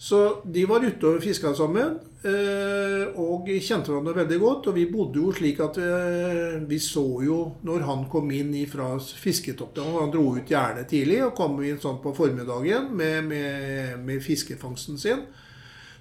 Så 0.00 0.20
de 0.44 0.62
var 0.64 0.84
ute 0.84 1.08
og 1.08 1.20
fiska 1.20 1.50
sammen, 1.52 1.98
eh, 2.24 3.02
og 3.20 3.50
kjente 3.60 3.92
hverandre 3.92 4.14
veldig 4.22 4.38
godt. 4.40 4.70
Og 4.70 4.78
vi 4.78 4.86
bodde 4.88 5.20
jo 5.20 5.32
slik 5.36 5.60
at 5.60 5.76
eh, 5.76 6.56
vi 6.68 6.78
så 6.80 7.04
jo 7.24 7.40
når 7.68 7.84
han 7.84 8.06
kom 8.08 8.32
inn 8.32 8.54
fra 8.68 8.94
fisketoppen 8.96 9.92
Han 9.98 10.12
dro 10.14 10.24
ut 10.38 10.48
gjerne 10.48 10.86
tidlig 10.88 11.20
og 11.26 11.34
kom 11.36 11.60
inn 11.60 11.80
sånn 11.82 12.00
på 12.00 12.14
formiddagen 12.16 12.88
med, 12.96 13.28
med, 13.28 14.00
med 14.06 14.24
fiskefangsten 14.24 14.96
sin. 15.00 15.20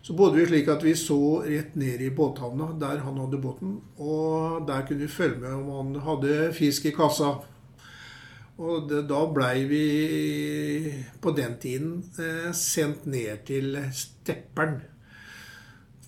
Så 0.02 0.16
bodde 0.16 0.40
vi 0.40 0.48
slik 0.48 0.70
at 0.72 0.84
vi 0.86 0.96
så 0.98 1.44
rett 1.44 1.76
ned 1.80 2.02
i 2.02 2.12
båthavna 2.16 2.72
der 2.80 3.02
han 3.04 3.20
hadde 3.20 3.42
båten. 3.42 3.80
Og 4.00 4.66
der 4.68 4.86
kunne 4.88 5.06
vi 5.06 5.12
følge 5.12 5.42
med 5.44 5.54
om 5.54 5.72
han 5.76 6.04
hadde 6.06 6.52
fisk 6.56 6.88
i 6.90 6.96
kassa. 6.96 7.36
Og 8.60 8.88
det, 8.90 9.06
da 9.08 9.20
blei 9.32 9.64
vi 9.70 9.84
på 11.24 11.32
den 11.36 11.56
tiden 11.64 12.00
eh, 12.20 12.50
sendt 12.56 13.06
ned 13.08 13.46
til 13.48 13.78
Stepperen 13.96 14.82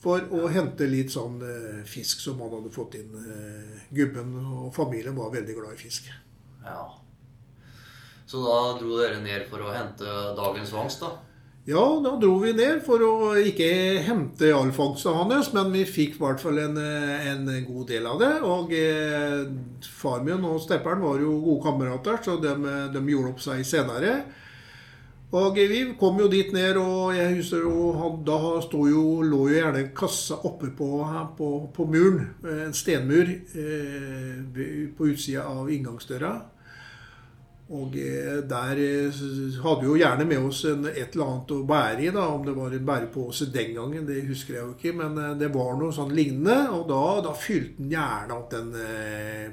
for 0.02 0.26
å 0.34 0.50
hente 0.52 0.88
litt 0.90 1.14
sånn 1.14 1.38
eh, 1.46 1.84
fisk 1.88 2.24
som 2.24 2.42
han 2.42 2.52
hadde 2.58 2.74
fått 2.74 2.98
inn. 3.00 3.14
Eh, 3.16 3.86
gubben 3.96 4.34
og 4.42 4.72
familien 4.76 5.16
var 5.16 5.32
veldig 5.36 5.56
glad 5.60 5.78
i 5.78 5.84
fisk. 5.84 6.10
Ja. 6.66 6.88
Så 8.28 8.42
da 8.44 8.58
dro 8.80 8.98
dere 9.00 9.22
ned 9.24 9.46
for 9.52 9.64
å 9.64 9.74
hente 9.76 10.08
dagens 10.38 10.74
fangst, 10.74 11.04
da? 11.04 11.31
Ja, 11.66 12.02
da 12.04 12.16
dro 12.18 12.40
vi 12.42 12.56
ned 12.58 12.80
for 12.82 13.04
å 13.06 13.34
ikke 13.38 13.68
hente 14.02 14.48
all 14.50 14.72
fangsten 14.74 15.14
hans, 15.14 15.52
men 15.54 15.70
vi 15.70 15.84
fikk 15.86 16.16
i 16.18 16.22
hvert 16.24 16.42
fall 16.42 16.58
en, 16.58 16.80
en, 16.82 17.50
god 17.68 17.92
del 17.92 18.08
av 18.10 18.18
det. 18.18 18.32
Og 18.42 18.72
eh, 18.74 19.44
far 19.86 20.24
min 20.26 20.42
og 20.50 20.58
stepperen 20.64 21.04
var 21.06 21.22
jo 21.22 21.36
gode 21.44 21.62
kamerater, 21.68 22.18
så 22.26 22.40
de, 22.42 22.56
de 22.96 23.04
gjorde 23.14 23.34
opp 23.36 23.44
seg 23.46 23.62
senere. 23.68 24.16
Og 25.38 25.56
vi 25.56 25.84
kom 26.00 26.18
jo 26.20 26.26
dit 26.28 26.50
ned, 26.52 26.76
og 26.82 27.14
jeg 27.16 27.38
husker 27.38 27.62
jo, 27.64 28.10
da 28.26 28.40
jo, 28.90 29.06
lå 29.22 29.44
jo 29.52 29.54
gjerne 29.54 29.86
kassa 29.96 30.42
oppe 30.42 30.74
på, 30.76 30.90
på, 31.38 31.52
på 31.78 31.86
muren. 31.88 32.26
En 32.42 32.74
stenmur 32.74 33.30
eh, 33.30 34.90
på 34.98 35.12
utsida 35.14 35.46
av 35.46 35.70
inngangsdøra. 35.70 36.34
Og 37.72 37.94
eh, 37.96 38.42
der 38.52 38.80
eh, 38.84 39.20
hadde 39.64 39.80
vi 39.80 39.88
jo 39.88 39.94
gjerne 39.96 40.26
med 40.28 40.44
oss 40.44 40.66
en, 40.68 40.84
et 40.90 41.14
eller 41.14 41.30
annet 41.30 41.54
å 41.56 41.60
bære 41.70 42.04
i, 42.04 42.10
da, 42.12 42.26
om 42.34 42.44
det 42.44 42.56
var 42.58 42.74
en 42.76 42.90
bærepose 42.90 43.48
den 43.54 43.72
gangen, 43.78 44.04
det 44.10 44.26
husker 44.28 44.58
jeg 44.58 44.66
jo 44.66 44.74
ikke, 44.76 44.92
men 45.00 45.16
eh, 45.16 45.38
det 45.40 45.48
var 45.54 45.78
noe 45.80 45.96
sånn 45.96 46.12
lignende. 46.18 46.58
Og 46.76 46.84
da, 46.90 47.04
da 47.30 47.32
fylte 47.38 47.80
han 47.80 47.94
gjerne 47.94 48.36
opp 48.36 48.52
den 48.52 48.74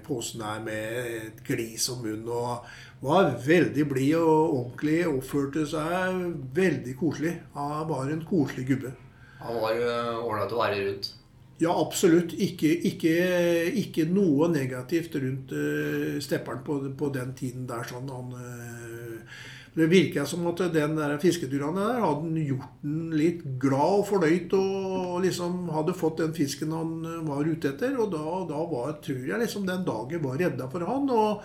posen 0.06 0.42
der 0.42 0.64
med 0.66 1.12
et 1.20 1.42
glis 1.46 1.86
om 1.94 2.02
munnen. 2.02 2.26
Og 2.26 3.06
var 3.06 3.30
veldig 3.44 3.86
blid 3.86 4.16
og 4.18 4.56
ordentlig, 4.64 4.98
oppførte 5.12 5.68
seg 5.70 6.24
veldig 6.58 6.96
koselig. 6.98 7.36
Han 7.54 7.86
var 7.92 8.10
en 8.10 8.26
koselig 8.26 8.66
gubbe. 8.72 8.96
Han 9.44 9.62
var 9.62 9.78
ålreit 10.24 10.56
å 10.56 10.62
være 10.64 10.82
rundt? 10.88 11.12
Ja, 11.58 11.72
absolutt. 11.74 12.36
Ikke, 12.38 12.70
ikke, 12.86 13.14
ikke 13.80 14.06
noe 14.06 14.46
negativt 14.52 15.16
rundt 15.18 15.54
uh, 15.54 16.18
stepperen 16.22 16.62
på, 16.66 16.80
på, 16.98 17.12
den 17.14 17.34
tiden 17.38 17.66
der. 17.70 17.86
sånn 17.88 18.10
han... 18.14 18.34
Uh, 18.34 19.46
det 19.78 19.86
virka 19.86 20.24
som 20.26 20.46
at 20.50 20.60
den 20.74 20.96
der 20.98 21.12
fisketurene 21.22 21.84
der 21.84 22.00
hadde 22.02 22.42
gjort 22.42 22.78
den 22.82 23.12
litt 23.14 23.44
glad 23.62 24.00
og 24.00 24.06
fornøyd 24.08 24.54
og 24.58 25.20
liksom 25.22 25.68
hadde 25.70 25.94
fått 25.94 26.18
den 26.18 26.34
fisken 26.34 26.72
han 26.74 26.96
var 27.28 27.46
ute 27.46 27.70
etter. 27.70 27.94
Og 28.00 28.10
da, 28.10 28.24
da 28.48 28.62
var, 28.72 28.96
tror 29.04 29.20
jeg 29.28 29.38
liksom 29.38 29.68
den 29.68 29.84
dagen 29.86 30.24
var 30.24 30.40
redda 30.40 30.66
for 30.72 30.86
han. 30.88 31.06
Og, 31.14 31.44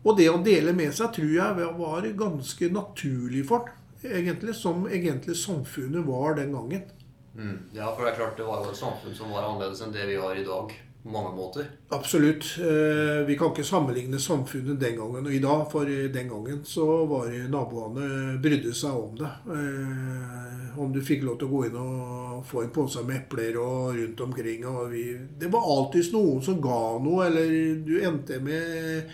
og, 0.00 0.10
det 0.16 0.30
å 0.32 0.40
dele 0.46 0.72
med 0.76 0.94
seg 0.96 1.12
tror 1.18 1.34
jeg 1.36 1.68
var 1.82 2.08
ganske 2.22 2.70
naturlig 2.72 3.44
for 3.50 3.68
han, 3.68 3.76
egentlig. 4.08 4.56
Som 4.56 4.88
egentlig 4.88 5.36
samfunnet 5.36 6.08
var 6.08 6.40
den 6.40 6.56
gangen. 6.56 6.88
Mm. 7.36 7.58
Ja, 7.72 7.90
for 7.94 8.04
det 8.04 8.12
er 8.12 8.20
klart 8.22 8.38
det 8.38 8.46
var 8.46 8.64
jo 8.64 8.72
et 8.72 8.80
samfunn 8.80 9.14
som 9.16 9.34
var 9.34 9.46
annerledes 9.46 9.82
enn 9.84 9.94
det 9.94 10.06
vi 10.10 10.20
har 10.20 10.38
i 10.38 10.46
dag. 10.46 10.72
På 11.02 11.08
mange 11.08 11.30
måter. 11.32 11.64
Absolutt. 11.88 12.44
Eh, 12.60 13.22
vi 13.24 13.36
kan 13.38 13.54
ikke 13.54 13.64
sammenligne 13.64 14.18
samfunnet 14.20 14.76
den 14.80 14.98
gangen 14.98 15.26
og 15.30 15.32
i 15.32 15.40
dag. 15.40 15.62
For 15.72 15.88
den 15.88 16.28
gangen 16.28 16.58
så 16.68 16.84
var 17.08 17.30
naboene 17.48 18.36
brydde 18.42 18.74
seg 18.76 18.98
om 18.98 19.14
det. 19.16 19.30
Eh, 19.48 20.76
om 20.76 20.92
du 20.92 21.00
fikk 21.00 21.24
lov 21.24 21.38
til 21.40 21.48
å 21.48 21.54
gå 21.54 21.62
inn 21.70 21.78
og 21.80 22.44
få 22.50 22.66
en 22.66 22.74
pose 22.74 23.00
med 23.08 23.22
epler 23.22 23.56
og 23.62 23.96
rundt 23.96 24.20
omkring. 24.26 24.68
Og 24.68 24.92
vi, 24.92 25.06
det 25.40 25.48
var 25.52 25.72
alltid 25.72 26.12
noen 26.12 26.44
som 26.44 26.60
ga 26.60 26.80
noe, 27.00 27.30
eller 27.30 27.56
du 27.86 27.94
endte 28.04 28.36
med 28.44 29.08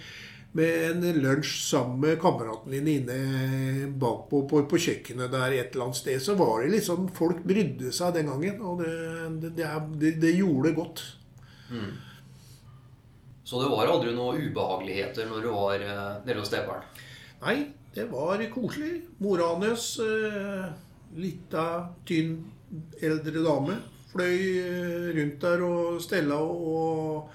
med 0.57 1.05
en 1.05 1.21
lunsj 1.21 1.53
sammen 1.67 2.01
med 2.01 2.21
kameraten 2.21 2.73
din 2.73 2.89
inne 2.89 3.91
bakpå 4.01 4.45
på, 4.49 4.63
på, 4.71 4.81
kjøkkenet 4.81 5.33
der 5.33 5.53
et 5.53 5.75
eller 5.75 5.89
annet 5.89 6.01
sted, 6.01 6.23
så 6.23 6.37
var 6.39 6.63
det 6.63 6.73
liksom 6.77 7.11
Folk 7.17 7.43
brydde 7.45 7.93
seg 7.93 8.15
den 8.17 8.31
gangen, 8.31 8.63
og 8.65 8.81
det, 8.83 9.53
det, 9.59 9.69
det, 10.01 10.15
det 10.23 10.35
gjorde 10.39 10.73
godt. 10.77 11.05
Mm. 11.71 11.93
Så 13.47 13.61
det 13.63 13.69
var 13.71 13.87
aldri 13.87 14.15
noen 14.15 14.41
ubehageligheter 14.43 15.29
når 15.31 15.45
du 15.45 15.51
var 15.55 15.83
eh, 15.83 16.15
nede 16.27 16.41
hos 16.41 16.49
steperen? 16.51 16.83
Nei, 17.45 17.59
det 17.95 18.09
var 18.11 18.43
koselig. 18.51 19.05
Mora 19.23 19.53
hans, 19.61 19.85
eh, 20.03 20.65
lita, 21.15 21.67
tynn, 22.09 22.41
eldre 22.99 23.45
dame, 23.45 23.77
fløy 24.11 24.41
eh, 24.65 25.07
rundt 25.15 25.39
der 25.45 25.63
og 25.63 26.01
stella 26.03 26.41
og 26.43 27.31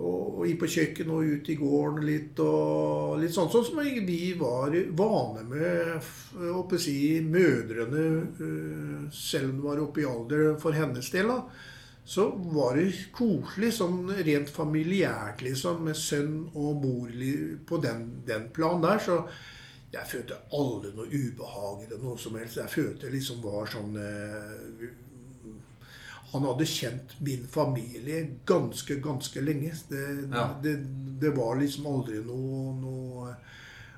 og, 0.00 0.44
inn 0.48 0.58
på 0.60 0.68
kjøkkenet 0.70 1.12
og 1.12 1.34
ut 1.34 1.50
i 1.52 1.56
gården 1.60 2.06
litt. 2.06 2.40
og 2.44 3.18
Litt 3.20 3.34
sånn, 3.36 3.50
sånn 3.52 3.66
som 3.66 3.82
vi 4.06 4.32
var 4.38 4.74
vane 4.96 5.44
med 5.48 6.08
å 6.50 6.64
si, 6.80 6.96
mødrene, 7.24 8.06
eh, 8.40 9.04
selv 9.12 9.50
om 9.50 9.58
de 9.58 9.66
var 9.68 9.84
oppe 9.84 10.02
i 10.02 10.08
alder 10.08 10.56
for 10.62 10.76
hennes 10.76 11.10
del. 11.12 11.28
da, 11.28 11.42
Så 12.04 12.30
var 12.54 12.76
det 12.76 13.12
koselig, 13.12 13.72
sånn 13.76 14.08
rent 14.24 14.48
familiært, 14.48 15.42
liksom, 15.42 15.84
med 15.84 15.96
sønn 15.96 16.50
og 16.54 16.82
mor 16.82 17.08
på 17.66 17.82
den, 17.82 18.22
den 18.26 18.48
planen 18.50 18.82
der. 18.82 18.98
så 18.98 19.24
jeg 19.90 20.06
følte 20.06 20.36
aldri 20.54 20.92
noe 20.94 21.06
ubehag 21.10 21.86
eller 21.86 21.98
noe 21.98 22.18
som 22.18 22.36
helst. 22.38 22.60
Jeg 22.60 22.70
følte 22.70 23.10
liksom 23.10 23.40
var 23.42 23.66
sånn 23.66 23.96
eh, 23.98 24.90
han 26.32 26.44
hadde 26.44 26.66
kjent 26.66 27.20
min 27.20 27.46
familie 27.46 28.26
ganske, 28.46 28.94
ganske 28.94 29.40
lenge. 29.40 29.72
Det, 29.88 30.28
ja. 30.32 30.48
det, 30.62 30.76
det 31.20 31.30
var 31.30 31.56
liksom 31.58 31.86
aldri 31.90 32.20
noe, 32.22 32.74
noe, 32.78 33.32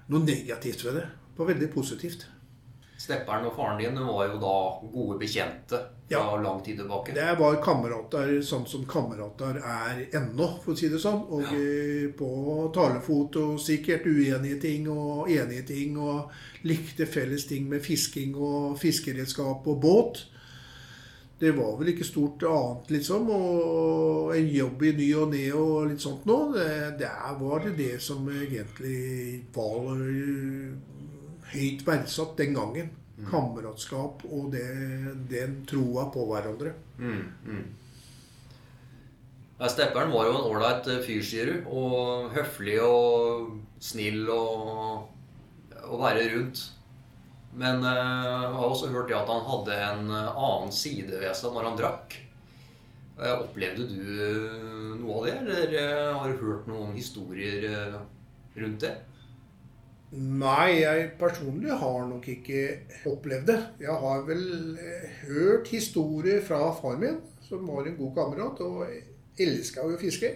noe, 0.07 0.23
negativt 0.25 0.85
ved 0.87 0.97
det. 1.01 1.09
Det 1.33 1.43
var 1.43 1.53
veldig 1.53 1.69
positivt. 1.75 2.25
Stepperen 3.03 3.49
og 3.49 3.57
faren 3.57 3.81
din 3.83 3.99
var 4.07 4.31
jo 4.31 4.39
da 4.41 4.57
gode 4.93 5.19
bekjente 5.19 5.81
fra 6.07 6.23
ja. 6.23 6.37
lang 6.41 6.61
tid 6.65 6.79
tilbake? 6.79 7.13
Det 7.17 7.29
var 7.41 7.59
kamerater 7.65 8.37
sånn 8.47 8.65
som 8.71 8.87
kamerater 8.89 9.59
er 9.59 10.05
ennå, 10.15 10.49
for 10.63 10.73
å 10.73 10.79
si 10.79 10.89
det 10.89 11.03
sånn. 11.03 11.25
Og 11.29 11.45
ja. 11.45 11.59
Eh, 11.59 12.09
på 12.17 12.33
talefot 12.73 13.41
og 13.43 13.61
sikkert 13.61 14.07
uenige 14.07 14.61
ting 14.63 14.89
og 14.93 15.29
enige 15.29 15.67
ting. 15.75 15.99
Og 16.01 16.33
likte 16.65 17.11
felles 17.11 17.45
ting 17.51 17.69
med 17.69 17.85
fisking 17.85 18.39
og 18.39 18.79
fiskeredskap 18.81 19.67
og 19.69 19.83
båt 19.83 20.29
det 21.43 21.51
var 21.57 21.75
vel 21.75 21.91
ikke 21.91 22.07
stort 22.07 22.45
annet, 22.47 22.91
liksom. 22.95 23.31
Og 23.35 24.31
en 24.37 24.49
jobb 24.55 24.85
i 24.87 24.93
ny 24.95 25.09
og 25.19 25.33
ne 25.33 25.45
og 25.59 25.89
litt 25.91 26.05
sånt 26.05 26.27
nå, 26.29 26.39
Det, 26.55 26.67
det 27.01 27.11
var 27.41 27.65
det 27.65 27.73
det 27.81 27.95
som 28.05 28.29
egentlig 28.31 29.43
var 29.55 29.91
høyt 31.53 31.83
verdsatt 31.87 32.37
den 32.39 32.55
gangen. 32.55 32.93
Mm. 33.19 33.27
Kameratskap 33.29 34.23
og 34.31 34.53
det, 34.55 34.69
den 35.31 35.59
troa 35.69 36.07
på 36.15 36.29
hverandre. 36.31 36.77
Mm, 37.03 37.25
mm. 37.45 37.65
Ja, 39.59 39.69
Stepperen 39.71 40.15
var 40.15 40.31
jo 40.31 40.39
en 40.39 40.47
ålreit 40.47 40.87
fyr, 41.07 41.27
sier 41.27 41.51
du. 41.51 41.69
Og 41.75 42.31
høflig 42.37 42.79
og 42.87 43.51
snill 43.83 44.31
og 44.31 45.91
å 45.91 45.99
være 45.99 46.31
rundt. 46.37 46.63
Men 47.53 47.85
eh, 47.85 47.93
jeg 47.93 48.53
har 48.57 48.67
også 48.67 48.91
hørt 48.93 49.13
at 49.13 49.29
han 49.29 49.47
hadde 49.49 49.79
en 49.85 50.11
eh, 50.11 50.43
annen 50.47 50.73
side 50.73 51.21
ved 51.21 51.33
seg 51.37 51.53
når 51.53 51.69
han 51.69 51.79
drakk. 51.81 52.19
Eh, 53.21 53.33
opplevde 53.35 53.87
du 53.91 54.99
noe 55.03 55.19
av 55.19 55.27
det, 55.27 55.39
eller 55.43 55.89
har 56.17 56.33
du 56.33 56.45
hørt 56.47 56.69
noen 56.71 56.95
historier 56.97 57.67
rundt 58.57 58.85
det? 58.85 58.93
Nei, 60.13 60.83
jeg 60.83 61.13
personlig 61.21 61.73
har 61.81 62.03
nok 62.09 62.27
ikke 62.29 62.63
opplevd 63.09 63.47
det. 63.49 63.61
Jeg 63.81 64.01
har 64.03 64.25
vel 64.29 64.43
hørt 65.25 65.71
historier 65.73 66.43
fra 66.45 66.67
far 66.77 66.99
min, 67.01 67.21
som 67.47 67.65
var 67.69 67.89
en 67.89 67.97
god 68.01 68.13
kamerat 68.19 68.61
og 68.65 69.41
elska 69.41 69.87
jo 69.89 70.01
fiske. 70.01 70.35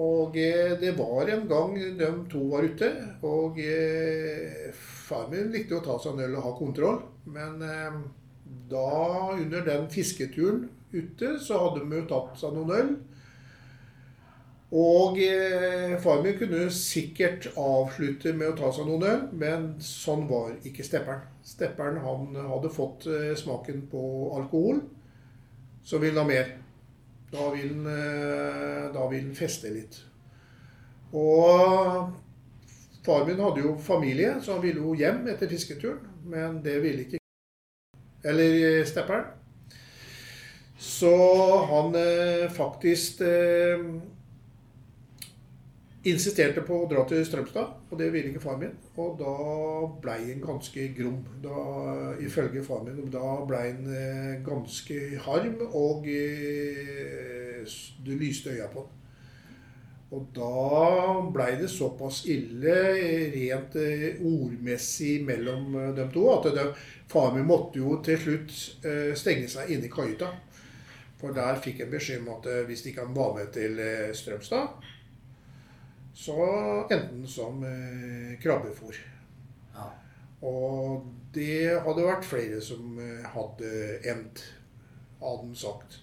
Og 0.00 0.36
eh, 0.40 0.76
det 0.80 0.94
var 0.96 1.28
en 1.28 1.46
gang 1.50 1.74
de 1.98 2.08
to 2.30 2.46
var 2.52 2.64
ute, 2.64 2.88
og 3.26 3.58
eh, 3.60 4.70
far 4.72 5.28
min 5.32 5.50
likte 5.52 5.76
å 5.76 5.84
ta 5.84 5.98
seg 6.00 6.14
en 6.14 6.24
øl 6.28 6.38
og 6.38 6.46
ha 6.46 6.52
kontroll. 6.56 7.00
Men 7.28 7.60
eh, 7.66 8.00
da, 8.70 8.88
under 9.34 9.66
den 9.66 9.88
fisketuren 9.92 10.68
ute, 10.94 11.36
så 11.42 11.58
hadde 11.66 11.84
de 11.84 12.00
jo 12.00 12.08
tatt 12.10 12.38
seg 12.40 12.56
noen 12.56 12.76
øl. 12.78 12.92
Og 14.70 15.18
eh, 15.18 15.96
far 15.98 16.22
min 16.22 16.38
kunne 16.38 16.68
sikkert 16.70 17.48
avslutte 17.58 18.32
med 18.38 18.52
å 18.52 18.56
ta 18.60 18.70
seg 18.72 18.86
noen 18.86 19.06
øl, 19.08 19.24
men 19.34 19.68
sånn 19.82 20.28
var 20.30 20.54
ikke 20.62 20.86
stepperen. 20.86 21.26
Stepperen 21.44 21.98
han 22.04 22.38
hadde 22.38 22.70
fått 22.72 23.08
eh, 23.10 23.34
smaken 23.38 23.88
på 23.90 24.04
alkohol, 24.38 24.84
så 25.82 25.98
ville 25.98 26.22
ha 26.22 26.28
mer. 26.28 26.59
Eh, 27.32 28.92
da 28.92 29.06
vil 29.10 29.22
han 29.22 29.34
feste 29.38 29.70
litt. 29.70 30.00
Og 31.14 32.10
far 33.06 33.26
min 33.26 33.40
hadde 33.40 33.62
jo 33.62 33.76
familie, 33.78 34.36
så 34.42 34.56
han 34.56 34.64
ville 34.64 34.82
jo 34.82 34.94
hjem 34.98 35.26
etter 35.30 35.50
fisketuren. 35.50 36.02
Men 36.26 36.60
det 36.62 36.80
ville 36.82 37.06
ikke 37.06 37.18
Eller 38.24 38.80
eh, 38.80 38.86
stepperen. 38.86 39.24
Så 40.76 41.14
han 41.70 41.94
eh, 41.96 42.50
faktisk 42.52 43.22
insisterte 46.08 46.62
på 46.64 46.78
å 46.80 46.86
dra 46.88 47.02
til 47.08 47.24
Strømstad, 47.26 47.72
og 47.90 47.98
det 48.00 48.08
ville 48.12 48.30
ikke 48.30 48.42
far 48.42 48.56
min. 48.60 48.72
Og 49.00 49.18
da 49.20 49.34
blei 50.00 50.18
han 50.30 50.40
ganske 50.44 50.86
grom, 50.96 51.18
da, 51.44 51.64
ifølge 52.24 52.64
far 52.64 52.86
min. 52.86 53.02
Da 53.12 53.34
blei 53.48 53.66
han 53.66 53.90
eh, 53.92 54.38
ganske 54.46 55.02
harm, 55.26 55.58
og 55.76 56.08
eh, 56.08 57.60
det 58.06 58.16
lyste 58.20 58.54
øya 58.54 58.70
på 58.72 58.86
han. 58.86 58.96
Og 60.10 60.30
da 60.34 61.20
blei 61.30 61.52
det 61.60 61.68
såpass 61.70 62.24
ille 62.32 62.78
rent 63.36 63.76
eh, 63.78 64.16
ordmessig 64.26 65.20
mellom 65.22 65.76
dem 65.94 66.08
to 66.10 66.24
at 66.32 66.48
de, 66.56 66.64
far 67.12 67.34
min 67.36 67.46
måtte 67.46 67.78
jo 67.78 67.98
til 68.02 68.18
slutt 68.18 68.56
stenge 69.18 69.50
seg 69.50 69.70
inne 69.70 69.86
i 69.86 69.92
kajuta. 69.92 70.32
For 71.20 71.36
der 71.36 71.60
fikk 71.60 71.82
jeg 71.82 71.92
beskjed 71.92 72.24
om 72.24 72.32
at 72.38 72.48
hvis 72.66 72.80
hvis 72.80 72.94
ikke 72.94 73.04
var 73.12 73.34
med 73.36 73.52
til 73.52 73.76
Strømstad, 74.16 74.80
så 76.20 76.36
endte 76.90 77.14
den 77.14 77.26
som 77.26 77.62
eh, 77.64 78.36
krabbefôr. 78.42 78.96
Ja. 79.74 79.86
Og 80.44 81.06
det 81.34 81.80
hadde 81.84 82.04
vært 82.04 82.28
flere 82.28 82.60
som 82.64 82.98
eh, 83.00 83.24
hadde 83.32 83.70
endt, 84.12 84.42
hadde 85.22 85.46
han 85.46 85.56
sagt. 85.56 86.00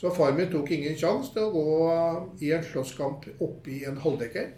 Så 0.00 0.10
far 0.16 0.32
min 0.34 0.50
tok 0.50 0.72
ingen 0.74 0.96
sjanse 0.98 1.34
til 1.34 1.46
å 1.46 1.52
gå 1.54 1.66
i 2.42 2.50
en 2.56 2.64
slåsskamp 2.64 3.28
oppi 3.44 3.82
en 3.86 4.00
halvdekker. 4.00 4.48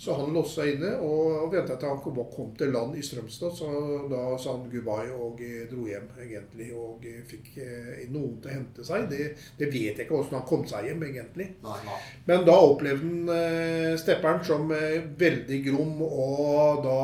Så 0.00 0.14
han 0.16 0.30
låste 0.32 0.62
seg 0.62 0.78
inne 0.78 0.94
og 1.04 1.50
venta 1.52 1.74
til 1.76 1.90
han 1.90 1.98
kom, 2.00 2.16
kom 2.32 2.54
til 2.56 2.70
land 2.72 2.94
i 2.96 3.02
Strømstad. 3.04 3.52
Så 3.52 3.66
da 4.08 4.22
sa 4.40 4.54
han 4.54 4.70
goodbye 4.72 5.12
og 5.12 5.42
eh, 5.44 5.66
dro 5.68 5.84
hjem, 5.90 6.06
egentlig. 6.24 6.70
Og 6.72 7.04
eh, 7.04 7.18
fikk 7.28 7.50
eh, 7.60 8.06
noen 8.08 8.38
til 8.40 8.48
å 8.48 8.54
hente 8.54 8.86
seg. 8.88 9.04
Det, 9.10 9.26
det 9.58 9.68
vet 9.68 10.00
jeg 10.00 10.06
ikke 10.06 10.16
åssen 10.16 10.38
han 10.38 10.46
kom 10.48 10.64
seg 10.70 10.88
hjem, 10.88 11.04
egentlig. 11.10 11.50
Nei, 11.66 11.76
nei. 11.84 11.98
Men 12.30 12.48
da 12.48 12.56
opplevde 12.70 13.04
han 13.04 13.34
eh, 13.36 13.98
stepperen 14.00 14.40
som 14.48 14.72
eh, 14.72 15.04
veldig 15.20 15.60
grom, 15.68 16.00
og 16.08 16.80
da 16.88 16.96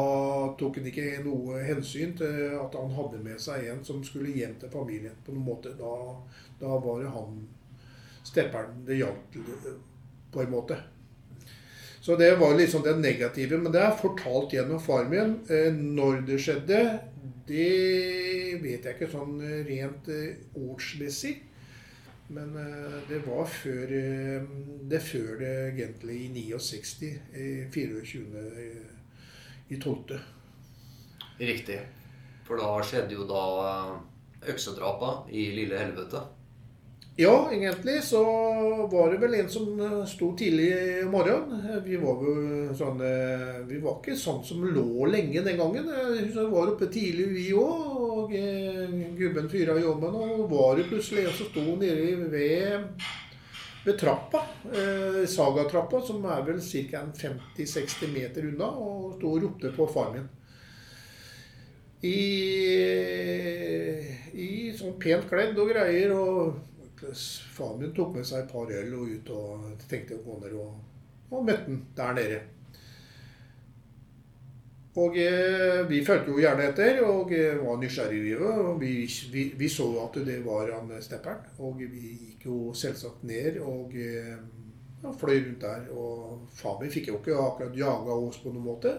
tok 0.56 0.80
han 0.80 0.88
ikke 0.88 1.20
noe 1.28 1.60
hensyn 1.68 2.16
til 2.16 2.56
at 2.56 2.80
han 2.80 2.96
hadde 2.96 3.20
med 3.28 3.44
seg 3.44 3.68
en 3.74 3.84
som 3.84 4.00
skulle 4.08 4.32
hjem 4.40 4.56
til 4.64 4.72
familien 4.72 5.20
på 5.20 5.36
noen 5.36 5.50
måte. 5.52 5.76
Da, 5.76 5.94
da 6.64 6.80
var 6.80 7.04
det 7.04 7.12
han 7.12 7.44
stepperen 8.24 8.86
det 8.88 9.02
gjaldt 9.04 9.42
på 10.32 10.48
en 10.48 10.54
måte. 10.56 10.80
Så 12.06 12.14
det 12.16 12.36
var 12.38 12.54
liksom 12.54 12.84
det 12.86 12.92
negative. 13.02 13.58
Men 13.58 13.72
det 13.74 13.80
er 13.82 13.96
fortalt 13.98 14.52
gjennom 14.54 14.78
faren 14.82 15.08
min. 15.10 15.32
Eh, 15.50 15.72
når 15.74 16.20
det 16.28 16.36
skjedde, 16.44 16.78
det 17.48 18.60
vet 18.62 18.86
jeg 18.86 18.94
ikke 18.94 19.08
sånn 19.10 19.40
eh, 19.42 19.64
rent 19.66 20.06
eh, 20.14 20.36
ordsmessig. 20.54 21.32
Men 22.28 22.56
det 23.06 23.20
var 23.22 23.44
før 23.46 23.92
det 24.90 24.98
før 25.06 25.36
det 25.38 25.50
egentlig 25.68 26.16
i 26.24 26.30
69. 26.34 27.10
i 27.38 27.50
24. 27.70 28.42
i- 28.64 29.74
i 29.74 29.78
12. 29.78 30.16
Riktig. 31.38 31.78
For 32.48 32.58
da 32.58 32.72
skjedde 32.82 33.14
jo 33.14 33.28
da 33.30 33.44
øksedrapa 34.50 35.12
i 35.30 35.44
Lille 35.54 35.78
Helvete. 35.78 36.24
Ja, 37.18 37.48
egentlig 37.52 38.02
så 38.04 38.20
var 38.92 39.10
det 39.10 39.16
vel 39.22 39.34
en 39.34 39.48
som 39.48 39.80
eh, 39.80 40.04
sto 40.04 40.34
tidlig 40.36 40.66
om 41.06 41.14
morgenen. 41.14 41.62
Eh, 41.64 41.78
Vi 41.86 41.96
var 41.96 42.20
jo 42.20 42.34
sånn 42.76 43.00
eh, 43.00 43.62
Vi 43.70 43.78
var 43.80 44.02
ikke 44.02 44.16
sånn 44.20 44.42
som 44.44 44.60
lå 44.68 45.06
lenge 45.08 45.40
den 45.46 45.56
gangen. 45.56 45.88
Vi 46.12 46.28
var 46.36 46.74
oppe 46.74 46.90
tidlig 46.92 47.30
vi 47.32 47.46
òg. 47.56 47.86
Og 48.26 48.34
gubben 49.16 49.48
fyra 49.48 49.78
jobben, 49.80 50.12
og 50.18 50.50
var 50.50 50.76
det 50.76 50.88
plutselig 50.90 51.24
en 51.24 51.38
som 51.38 51.48
sto 51.48 51.64
nede 51.80 52.28
ved 52.32 53.02
ved 53.86 54.00
trappa, 54.00 54.40
Sagatrappa, 55.30 56.00
som 56.02 56.24
er 56.26 56.40
vel 56.42 56.58
ca. 56.58 57.04
50-60 57.20 58.10
meter 58.10 58.48
unna, 58.48 58.66
og 58.66 59.12
sto 59.14 59.30
og 59.30 59.44
ropte 59.44 59.70
på 59.76 59.86
faren 59.92 60.16
min. 60.16 60.26
I, 62.02 62.16
I 64.42 64.48
sånn 64.74 64.98
pent 64.98 65.30
kledd 65.30 65.54
og 65.62 65.70
greier. 65.70 66.16
og 66.18 66.75
Faren 67.00 67.80
min 67.80 67.94
tok 67.96 68.14
med 68.16 68.26
seg 68.26 68.44
et 68.44 68.52
par 68.52 68.70
øl 68.72 68.94
og 68.96 69.14
ut 69.14 69.32
og 69.36 69.86
tenkte 69.88 70.18
å 70.18 70.24
gå 70.24 70.36
ned 70.44 70.54
og, 70.56 70.76
og 71.30 71.48
møtte 71.48 71.68
han 71.68 71.82
der 71.96 72.14
nede. 72.20 72.44
Og 74.96 75.16
eh, 75.20 75.82
vi 75.90 75.98
fulgte 76.04 76.32
jo 76.32 76.40
gjerne 76.40 76.70
etter 76.70 77.02
og 77.04 77.32
eh, 77.36 77.58
var 77.60 77.76
nysgjerrige. 77.82 78.38
Og 78.40 78.78
vi, 78.80 78.92
vi, 79.32 79.42
vi 79.58 79.68
så 79.68 79.90
at 80.06 80.16
det 80.24 80.38
var 80.46 80.72
han 80.72 80.88
eh, 80.88 81.02
stepperen. 81.04 81.42
Og 81.60 81.82
vi 81.82 82.14
gikk 82.14 82.46
jo 82.48 82.60
selvsagt 82.72 83.26
ned 83.28 83.58
og 83.60 83.92
eh, 84.00 84.38
fløy 85.20 85.36
rundt 85.36 85.66
der. 85.66 85.90
Og 85.92 86.48
far 86.56 86.80
min 86.80 86.92
fikk 86.92 87.12
jo 87.12 87.20
ikke 87.20 87.36
akkurat 87.36 87.76
jaga 87.76 88.16
oss 88.16 88.40
på 88.40 88.54
noen 88.54 88.70
måte. 88.70 88.96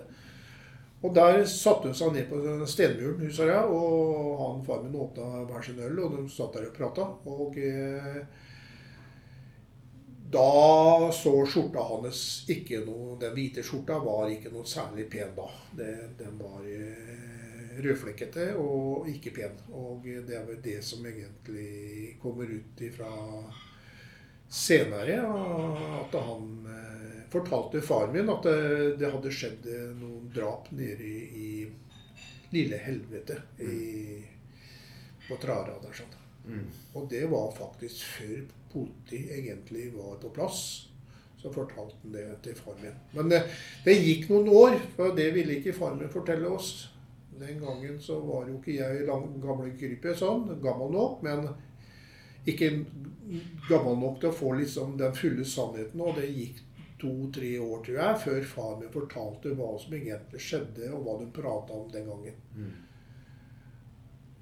Og 1.05 1.13
der 1.13 1.43
satte 1.45 1.91
hun 1.91 1.97
seg 1.97 2.15
ned 2.15 2.25
på 2.29 2.39
stenmuren, 2.65 3.21
husker 3.21 3.51
jeg, 3.51 3.69
og 3.69 4.31
han 4.41 4.63
far 4.65 4.81
min 4.81 4.97
åpna 4.97 5.43
hver 5.45 5.65
sin 5.65 5.81
øl, 5.85 5.99
og 6.01 6.15
de 6.15 6.23
satt 6.33 6.57
der 6.57 6.69
og 6.71 6.77
prata. 6.77 7.05
Og 7.29 7.59
eh, 7.61 8.23
da 10.33 11.11
så 11.15 11.33
skjorta 11.47 11.85
hans 11.87 12.21
ikke 12.51 12.81
noe 12.83 13.15
Den 13.21 13.31
hvite 13.37 13.63
skjorta 13.63 13.95
var 14.03 14.27
ikke 14.27 14.51
noe 14.51 14.67
særlig 14.67 15.05
pen 15.11 15.37
da. 15.37 15.45
Det, 15.77 15.93
den 16.19 16.41
var 16.41 16.65
eh, 16.65 17.77
rødflekkete 17.85 18.49
og 18.59 19.07
ikke 19.13 19.35
pen. 19.37 19.55
Og 19.77 20.03
det 20.03 20.35
er 20.35 20.49
vel 20.49 20.59
det 20.65 20.81
som 20.83 21.05
egentlig 21.05 22.17
kommer 22.21 22.49
ut 22.49 22.81
ifra 22.89 23.13
senere. 24.49 25.19
At 26.01 26.15
han 26.19 26.67
eh, 26.67 27.19
fortalte 27.29 27.81
faren 27.81 28.13
min 28.15 28.29
at 28.29 28.43
det, 28.47 28.95
det 29.01 29.11
hadde 29.11 29.33
skjedd 29.33 29.67
eh, 29.71 29.89
noen 29.99 30.29
drap 30.33 30.71
nede 30.71 31.03
i, 31.03 31.19
i 31.27 32.55
lille 32.55 32.79
helvete 32.79 33.41
i, 33.59 34.21
på 35.27 35.39
Trara 35.41 35.75
der 35.83 35.95
sånn. 35.95 36.19
Mm. 36.47 36.67
Og 36.95 37.09
det 37.11 37.25
var 37.27 37.49
faktisk 37.55 38.05
før 38.17 38.45
politi 38.71 39.25
egentlig 39.35 39.89
var 39.95 40.15
på 40.21 40.31
plass. 40.35 40.61
Så 41.37 41.51
fortalte 41.53 41.99
han 42.01 42.13
det 42.15 42.27
til 42.45 42.55
faren 42.57 42.79
min. 42.81 43.01
Men 43.13 43.29
det, 43.29 43.43
det 43.85 43.97
gikk 43.99 44.29
noen 44.31 44.47
år, 44.49 44.77
for 44.95 45.13
det 45.17 45.27
ville 45.35 45.59
ikke 45.59 45.75
faren 45.75 45.99
min 46.01 46.13
fortelle 46.13 46.49
oss. 46.49 46.87
Den 47.37 47.59
gangen 47.61 47.99
så 48.01 48.17
var 48.25 48.47
jo 48.49 48.57
ikke 48.57 48.79
jeg 48.79 49.03
lang, 49.05 49.27
gamle 49.43 49.69
krypet 49.77 50.17
sånn, 50.17 50.47
gammel 50.63 50.89
nok, 50.95 51.19
men 51.27 51.45
ikke 52.47 52.71
gammel 53.67 53.97
nok 53.99 54.21
til 54.21 54.31
å 54.31 54.37
få 54.37 54.53
liksom 54.59 54.95
den 54.99 55.15
fulle 55.15 55.45
sannheten. 55.47 56.01
Og 56.01 56.15
det 56.19 56.29
gikk 56.31 56.63
to-tre 57.01 57.53
år, 57.61 57.81
tror 57.85 57.99
jeg, 58.01 58.21
før 58.23 58.51
far 58.51 58.75
min 58.79 58.93
fortalte 58.93 59.53
hva 59.57 59.73
som 59.81 59.95
egentlig 59.97 60.41
skjedde, 60.41 60.91
og 60.95 61.03
hva 61.05 61.17
de 61.21 61.31
prata 61.35 61.75
om 61.75 61.89
den 61.93 62.07
gangen. 62.09 62.37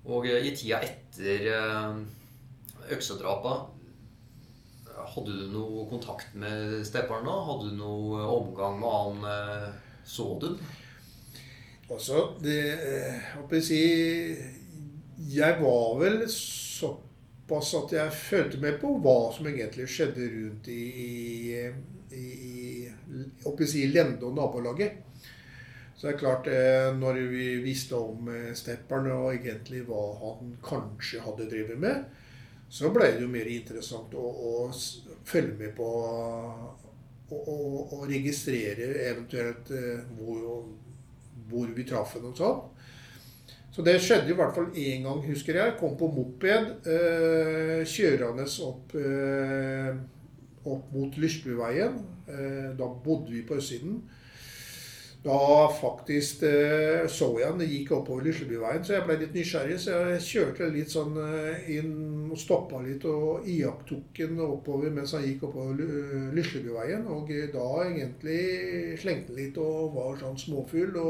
Og 0.05 0.27
eh, 0.29 0.45
i 0.45 0.53
tida 0.55 0.83
etter 0.85 1.47
eh, 1.49 2.03
øksedrapa 2.93 3.55
Hadde 4.95 5.33
du 5.33 5.47
noe 5.51 5.87
kontakt 5.89 6.35
med 6.39 6.85
stepperen 6.87 7.25
da? 7.27 7.33
Hadde 7.47 7.71
du 7.71 7.79
noe 7.79 8.21
omgang 8.29 8.77
med 8.79 8.93
han 8.93 9.25
eh, 9.31 9.65
Så 10.07 10.27
du? 10.39 10.51
Altså, 11.89 12.21
det 12.41 12.59
eh, 12.75 13.25
Hva 13.33 13.47
skal 13.47 13.57
jeg 13.57 13.65
si 13.65 13.81
Jeg 15.35 15.57
var 15.59 15.97
vel 16.03 16.21
såpass 16.29 17.14
at 17.49 17.91
jeg 17.93 18.13
følte 18.17 18.57
med 18.57 18.79
på 18.81 18.95
hva 19.03 19.31
som 19.33 19.47
egentlig 19.47 19.87
skjedde 19.91 20.29
rundt 20.33 20.69
i, 20.73 20.81
i, 21.05 21.65
i, 22.17 22.25
i 22.49 23.25
oppe 23.45 23.67
i 23.69 23.85
Lende 23.91 24.25
og 24.25 24.33
nabolaget. 24.37 25.03
Så 25.95 26.07
det 26.07 26.13
er 26.13 26.19
klart, 26.19 26.47
eh, 26.47 26.89
når 26.97 27.21
vi 27.31 27.45
visste 27.63 27.95
om 27.95 28.27
eh, 28.27 28.53
stepperen 28.57 29.11
og 29.13 29.29
egentlig 29.35 29.85
hva 29.87 30.01
han 30.19 30.55
kanskje 30.65 31.21
hadde 31.23 31.47
drevet 31.49 31.79
med, 31.79 32.03
så 32.67 32.89
ble 32.91 33.13
det 33.13 33.23
jo 33.23 33.29
mer 33.31 33.47
interessant 33.47 34.13
å, 34.17 34.25
å 34.25 34.53
følge 35.25 35.55
med 35.61 35.71
på 35.77 35.87
å 37.29 38.01
registrere 38.09 38.89
eventuelt 39.07 39.71
eh, 39.71 40.03
hvor, 40.17 40.65
hvor 41.49 41.71
vi 41.77 41.87
traff 41.87 42.17
henne 42.17 42.33
og 42.33 42.41
sånn. 42.41 42.61
Så 43.75 43.83
det 43.83 43.97
skjedde 43.99 44.31
i 44.31 44.35
hvert 44.37 44.55
fall 44.55 44.69
én 44.79 45.03
gang, 45.03 45.17
husker 45.25 45.57
jeg. 45.59 45.73
Kom 45.79 45.97
på 45.99 46.07
moped 46.15 46.87
eh, 46.87 47.81
kjørende 47.91 48.45
opp, 48.63 48.93
eh, 48.95 49.89
opp 50.63 50.93
mot 50.95 51.17
Lysbyveien. 51.19 51.97
Eh, 52.31 52.69
da 52.79 52.87
bodde 53.03 53.33
vi 53.33 53.43
på 53.43 53.57
østsiden. 53.59 53.97
Da 55.25 55.67
faktisk 55.81 56.43
eh, 56.47 57.03
så 57.11 57.27
jeg 57.41 57.49
han 57.49 57.65
gikk 57.65 57.91
oppover 57.97 58.27
Lyslebyveien, 58.29 58.83
så 58.85 58.93
jeg 58.93 59.05
ble 59.09 59.19
litt 59.25 59.35
nysgjerrig. 59.35 59.77
Så 59.81 59.99
jeg 60.13 60.23
kjørte 60.23 60.71
litt 60.71 60.95
sånn 60.95 61.19
eh, 61.19 61.69
inn 61.75 62.29
og 62.29 62.39
stoppa 62.39 62.79
litt 62.85 63.03
og 63.11 63.43
iakttok 63.49 64.23
han 64.23 64.39
oppover 64.45 64.93
mens 64.93 65.17
han 65.17 65.27
gikk 65.27 65.49
oppover 65.49 65.83
Lyslebyveien. 66.37 67.09
Og 67.11 67.35
da 67.51 67.69
egentlig 67.89 68.41
slengte 69.03 69.35
han 69.35 69.43
litt 69.43 69.59
og 69.59 69.97
var 69.99 70.21
sånn 70.23 70.39
småfugl. 70.47 71.01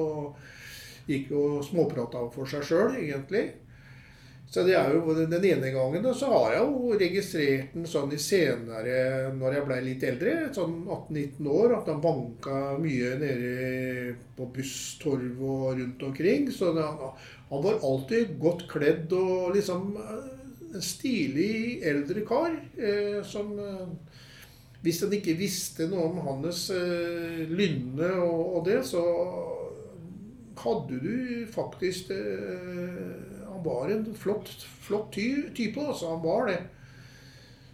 Gikk 1.07 1.31
og 1.37 1.61
småprata 1.67 2.25
for 2.33 2.49
seg 2.49 2.65
sjøl, 2.65 2.97
egentlig. 3.01 3.45
Så 4.45 4.61
det 4.63 4.75
er 4.77 4.93
jo 4.93 5.13
den 5.17 5.43
ene 5.43 5.71
gangen. 5.73 6.05
Og 6.05 6.15
så 6.17 6.29
har 6.31 6.53
jeg 6.53 6.65
jo 6.65 6.97
registrert 6.99 7.73
den 7.73 7.87
sånn 7.89 8.13
i 8.13 8.19
senere, 8.21 9.31
når 9.35 9.57
jeg 9.57 9.67
ble 9.67 9.79
litt 9.87 10.05
eldre, 10.05 10.35
sånn 10.55 10.77
18-19 10.85 11.49
år, 11.51 11.73
at 11.79 11.89
han 11.91 12.03
banka 12.03 12.59
mye 12.81 13.15
nede 13.21 14.15
på 14.37 14.47
busstorv 14.55 15.41
og 15.41 15.65
rundt 15.79 16.05
omkring. 16.09 16.47
Så 16.53 16.71
det, 16.77 16.85
han 17.49 17.65
var 17.65 17.81
alltid 17.89 18.37
godt 18.41 18.67
kledd 18.71 19.15
og 19.17 19.55
liksom 19.57 19.89
en 20.75 20.83
stilig 20.83 21.81
eldre 21.87 22.25
kar 22.27 22.51
eh, 22.75 23.21
som 23.23 23.53
Hvis 24.85 24.99
en 25.01 25.13
ikke 25.17 25.33
visste 25.39 25.87
noe 25.89 26.11
om 26.11 26.17
hans 26.27 26.67
eh, 26.69 27.45
lynne 27.49 28.11
og, 28.21 28.41
og 28.59 28.67
det, 28.67 28.83
så 28.85 29.01
hadde 30.57 30.99
du 31.01 31.47
faktisk 31.51 32.09
eh, 32.09 33.11
Han 33.49 33.63
var 33.63 33.89
en 33.89 34.07
flott, 34.15 34.49
flott 34.81 35.13
ty, 35.13 35.49
type, 35.55 35.79
altså. 35.79 36.09
Han 36.15 36.23
var 36.23 36.47
det. 36.47 36.59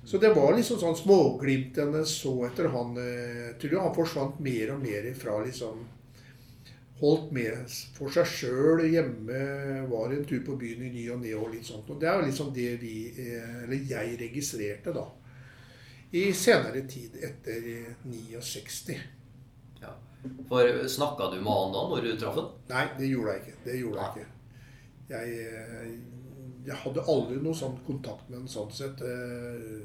Så 0.04 0.18
det 0.18 0.34
var 0.34 0.56
liksom 0.58 0.80
sånn 0.82 0.98
småglimt 0.98 1.78
en 1.82 1.98
så 2.10 2.34
etter 2.48 2.72
han. 2.74 2.96
Jeg 2.98 3.50
eh, 3.50 3.58
tror 3.62 3.82
han 3.86 3.98
forsvant 3.98 4.40
mer 4.44 4.76
og 4.76 4.86
mer 4.86 5.10
fra 5.18 5.42
liksom 5.46 5.88
Holdt 7.02 7.32
med 7.34 7.72
for 7.96 8.14
seg 8.14 8.28
sjøl 8.30 8.84
hjemme, 8.86 9.38
var 9.90 10.12
en 10.14 10.26
tur 10.30 10.44
på 10.46 10.54
byen 10.62 10.84
i 10.86 10.92
ny 10.94 11.08
og 11.10 11.24
ne 11.24 11.32
og 11.34 11.48
litt 11.50 11.66
sånt. 11.66 11.88
Og 11.90 11.98
det 11.98 12.06
er 12.06 12.20
jo 12.20 12.28
liksom 12.28 12.52
det 12.54 12.76
vi, 12.78 12.94
eh, 13.10 13.64
eller 13.64 13.88
jeg, 13.90 14.20
registrerte 14.20 14.94
da. 14.94 15.08
I 16.14 16.28
senere 16.38 16.84
tid, 16.86 17.16
etter 17.26 17.66
69. 18.06 19.00
For 20.50 20.88
Snakka 20.88 21.32
du 21.32 21.42
med 21.42 21.54
han 21.54 21.74
da 21.74 21.88
når 21.90 22.06
du 22.06 22.12
traff 22.20 22.36
han? 22.38 22.50
Nei, 22.70 22.86
det 22.98 23.10
gjorde 23.10 23.34
jeg 23.34 23.42
ikke. 23.42 23.62
Det 23.66 23.78
gjorde 23.80 24.04
jeg 24.04 24.12
ikke. 24.12 24.28
Jeg, 25.12 25.32
eh, 25.48 25.88
jeg 26.68 26.78
hadde 26.84 27.08
aldri 27.14 27.40
noe 27.42 27.58
sånn 27.58 27.80
kontakt 27.88 28.30
med 28.30 28.44
han 28.44 28.52
sånn 28.52 28.70
sett. 28.76 29.02
Eh, 29.02 29.82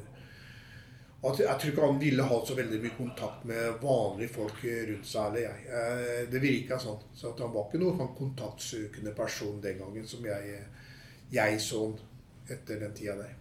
jeg 1.27 1.57
tror 1.59 1.70
ikke 1.70 1.87
han 1.87 1.99
ville 1.99 2.27
ha 2.29 2.40
så 2.46 2.55
veldig 2.55 2.83
mye 2.83 2.96
kontakt 2.99 3.46
med 3.49 3.81
vanlige 3.83 4.35
folk 4.37 4.61
rundt 4.62 5.09
seg. 5.09 5.31
eller 5.31 5.46
jeg. 5.46 5.64
Eh, 5.81 6.20
det 6.31 6.42
virka 6.42 6.79
sånn. 6.83 7.01
Så 7.14 7.33
han 7.38 7.55
var 7.55 7.66
ikke 7.66 7.81
noen 7.83 7.99
sånn 8.03 8.14
kontaktsøkende 8.18 9.16
person 9.16 9.61
den 9.64 9.81
gangen 9.81 10.07
som 10.07 10.27
jeg, 10.27 10.61
jeg 11.33 11.61
så 11.64 11.88
etter 12.51 12.85
den 12.85 12.94
tida 12.94 13.16
der. 13.22 13.35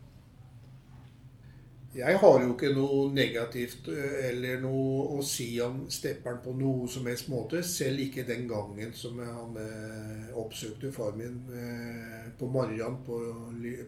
Jeg 1.95 2.17
har 2.19 2.41
jo 2.43 2.49
ikke 2.51 2.73
noe 2.75 3.05
negativt 3.15 3.85
eh, 3.87 4.15
eller 4.29 4.59
noe 4.59 5.05
å 5.15 5.21
si 5.23 5.47
om 5.63 5.85
stepperen 5.87 6.41
på 6.43 6.51
noe 6.59 6.89
som 6.91 7.07
helst 7.07 7.29
måte. 7.31 7.61
Selv 7.63 8.03
ikke 8.03 8.25
den 8.27 8.49
gangen 8.49 8.91
som 8.97 9.21
han 9.23 9.55
eh, 9.61 10.25
oppsøkte 10.35 10.91
far 10.91 11.15
min 11.15 11.37
eh, 11.55 12.25
på 12.35 12.49
morgenen 12.51 12.99
på, 13.07 13.21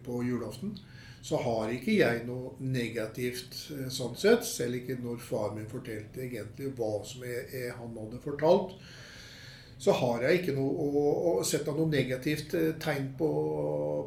på, 0.06 0.22
julaften. 0.24 0.72
Så 1.20 1.42
har 1.44 1.74
ikke 1.74 1.98
jeg 1.98 2.24
noe 2.30 2.54
negativt 2.64 3.60
eh, 3.76 3.90
sånn 3.92 4.16
sett. 4.16 4.48
Selv 4.48 4.80
ikke 4.80 4.96
når 5.04 5.20
far 5.28 5.52
min 5.58 5.68
fortalte 5.68 6.24
egentlig 6.24 6.72
hva 6.80 6.94
som 7.04 7.28
jeg, 7.28 7.44
jeg, 7.52 7.76
han 7.76 8.00
hadde 8.00 8.24
fortalt. 8.24 8.78
Så 9.78 9.94
har 9.94 10.24
jeg 10.26 10.40
ikke 10.40 10.56
noe 10.58 10.74
å, 10.74 11.02
å 11.30 11.46
sette 11.46 11.74
noe 11.76 11.90
negativt 11.92 12.56
eh, 12.58 12.72
tegn 12.82 13.12
på, 13.18 13.30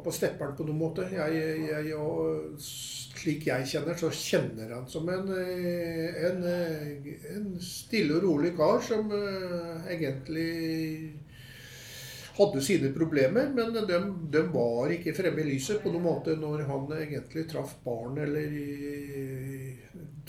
på 0.03 0.13
stepperen 0.13 0.55
på 0.57 0.65
noen 0.67 0.81
måte. 0.81 1.05
Jeg, 1.15 1.45
jeg, 1.69 1.93
og, 1.95 2.57
slik 2.59 3.47
jeg 3.47 3.69
kjenner, 3.71 3.95
så 3.95 4.11
kjenner 4.11 4.73
han 4.75 4.89
som 4.91 5.07
en, 5.13 5.31
eh, 5.37 6.17
en, 6.27 6.43
eh, 6.43 7.13
en 7.37 7.53
stille 7.63 8.17
og 8.17 8.25
rolig 8.27 8.51
kar 8.57 8.83
som 8.83 9.13
egentlig 9.15 10.49
hadde 12.35 12.63
sine 12.63 12.91
problemer, 12.95 13.47
men 13.55 13.71
de, 13.75 13.99
de, 14.33 14.43
var 14.51 14.91
ikke 14.91 15.15
fremme 15.15 15.43
i 15.43 15.49
lyset 15.53 15.79
på 15.83 15.91
noen 15.91 16.07
måte 16.07 16.35
når 16.39 16.65
han 16.67 16.91
egentlig 16.97 17.45
traff 17.51 17.77
barn 17.85 18.19
eller 18.23 18.55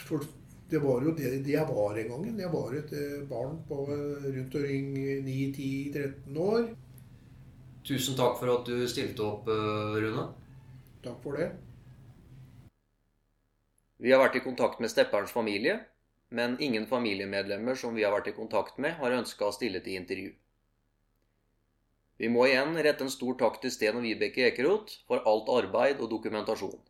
For 0.03 0.27
det 0.73 0.81
var 0.81 1.05
jo 1.05 1.13
det, 1.17 1.31
det 1.45 1.53
jeg 1.55 1.69
var 1.69 1.99
en 2.01 2.13
gang. 2.13 2.29
Jeg 2.41 2.53
var 2.53 2.77
et 2.79 2.95
barn 3.29 3.59
på 3.69 3.83
rundt 3.89 4.57
omkring 4.57 4.95
9-10-13 5.27 6.41
år. 6.41 6.71
Tusen 7.85 8.17
takk 8.17 8.39
for 8.41 8.53
at 8.55 8.69
du 8.69 8.87
stilte 8.89 9.27
opp, 9.27 9.51
Rune. 9.51 10.27
Takk 11.03 11.19
for 11.25 11.37
det. 11.37 11.51
Vi 14.03 14.11
har 14.11 14.23
vært 14.23 14.39
i 14.39 14.43
kontakt 14.43 14.81
med 14.83 14.91
stepperens 14.91 15.35
familie, 15.35 15.77
men 16.35 16.57
ingen 16.59 16.89
familiemedlemmer 16.91 17.77
som 17.79 17.95
vi 17.95 18.03
har 18.07 18.15
vært 18.15 18.33
i 18.33 18.37
kontakt 18.39 18.81
med, 18.83 18.97
har 18.99 19.15
ønska 19.19 19.47
å 19.47 19.55
stille 19.55 19.83
til 19.85 20.01
intervju. 20.01 20.33
Vi 22.23 22.31
må 22.31 22.47
igjen 22.49 22.75
rette 22.87 23.07
en 23.07 23.13
stor 23.13 23.37
takk 23.39 23.61
til 23.63 23.75
Sten 23.75 23.99
og 23.99 24.07
Vibeke 24.07 24.49
Ekeroth 24.49 25.05
for 25.11 25.23
alt 25.29 25.53
arbeid 25.55 26.03
og 26.03 26.11
dokumentasjon. 26.11 26.81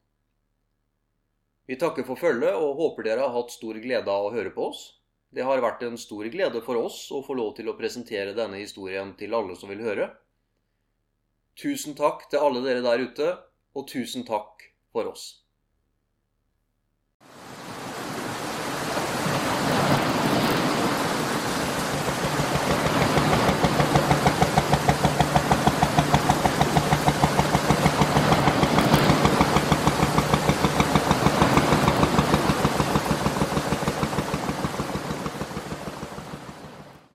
Vi 1.70 1.78
takker 1.78 2.06
for 2.06 2.18
følget 2.18 2.56
og 2.58 2.74
håper 2.80 3.06
dere 3.06 3.26
har 3.26 3.36
hatt 3.36 3.52
stor 3.54 3.78
glede 3.78 4.10
av 4.10 4.26
å 4.26 4.32
høre 4.34 4.50
på 4.54 4.70
oss. 4.72 4.82
Det 5.32 5.44
har 5.46 5.62
vært 5.62 5.84
en 5.86 5.96
stor 5.96 6.26
glede 6.28 6.60
for 6.64 6.76
oss 6.76 7.06
å 7.14 7.22
få 7.24 7.36
lov 7.38 7.54
til 7.56 7.70
å 7.70 7.76
presentere 7.78 8.34
denne 8.36 8.58
historien 8.60 9.14
til 9.16 9.32
alle 9.38 9.56
som 9.56 9.70
vil 9.72 9.84
høre. 9.84 10.10
Tusen 11.56 11.94
takk 11.96 12.26
til 12.32 12.42
alle 12.42 12.64
dere 12.64 12.82
der 12.84 13.06
ute, 13.06 13.30
og 13.76 13.86
tusen 13.88 14.26
takk 14.28 14.66
for 14.92 15.08
oss. 15.08 15.41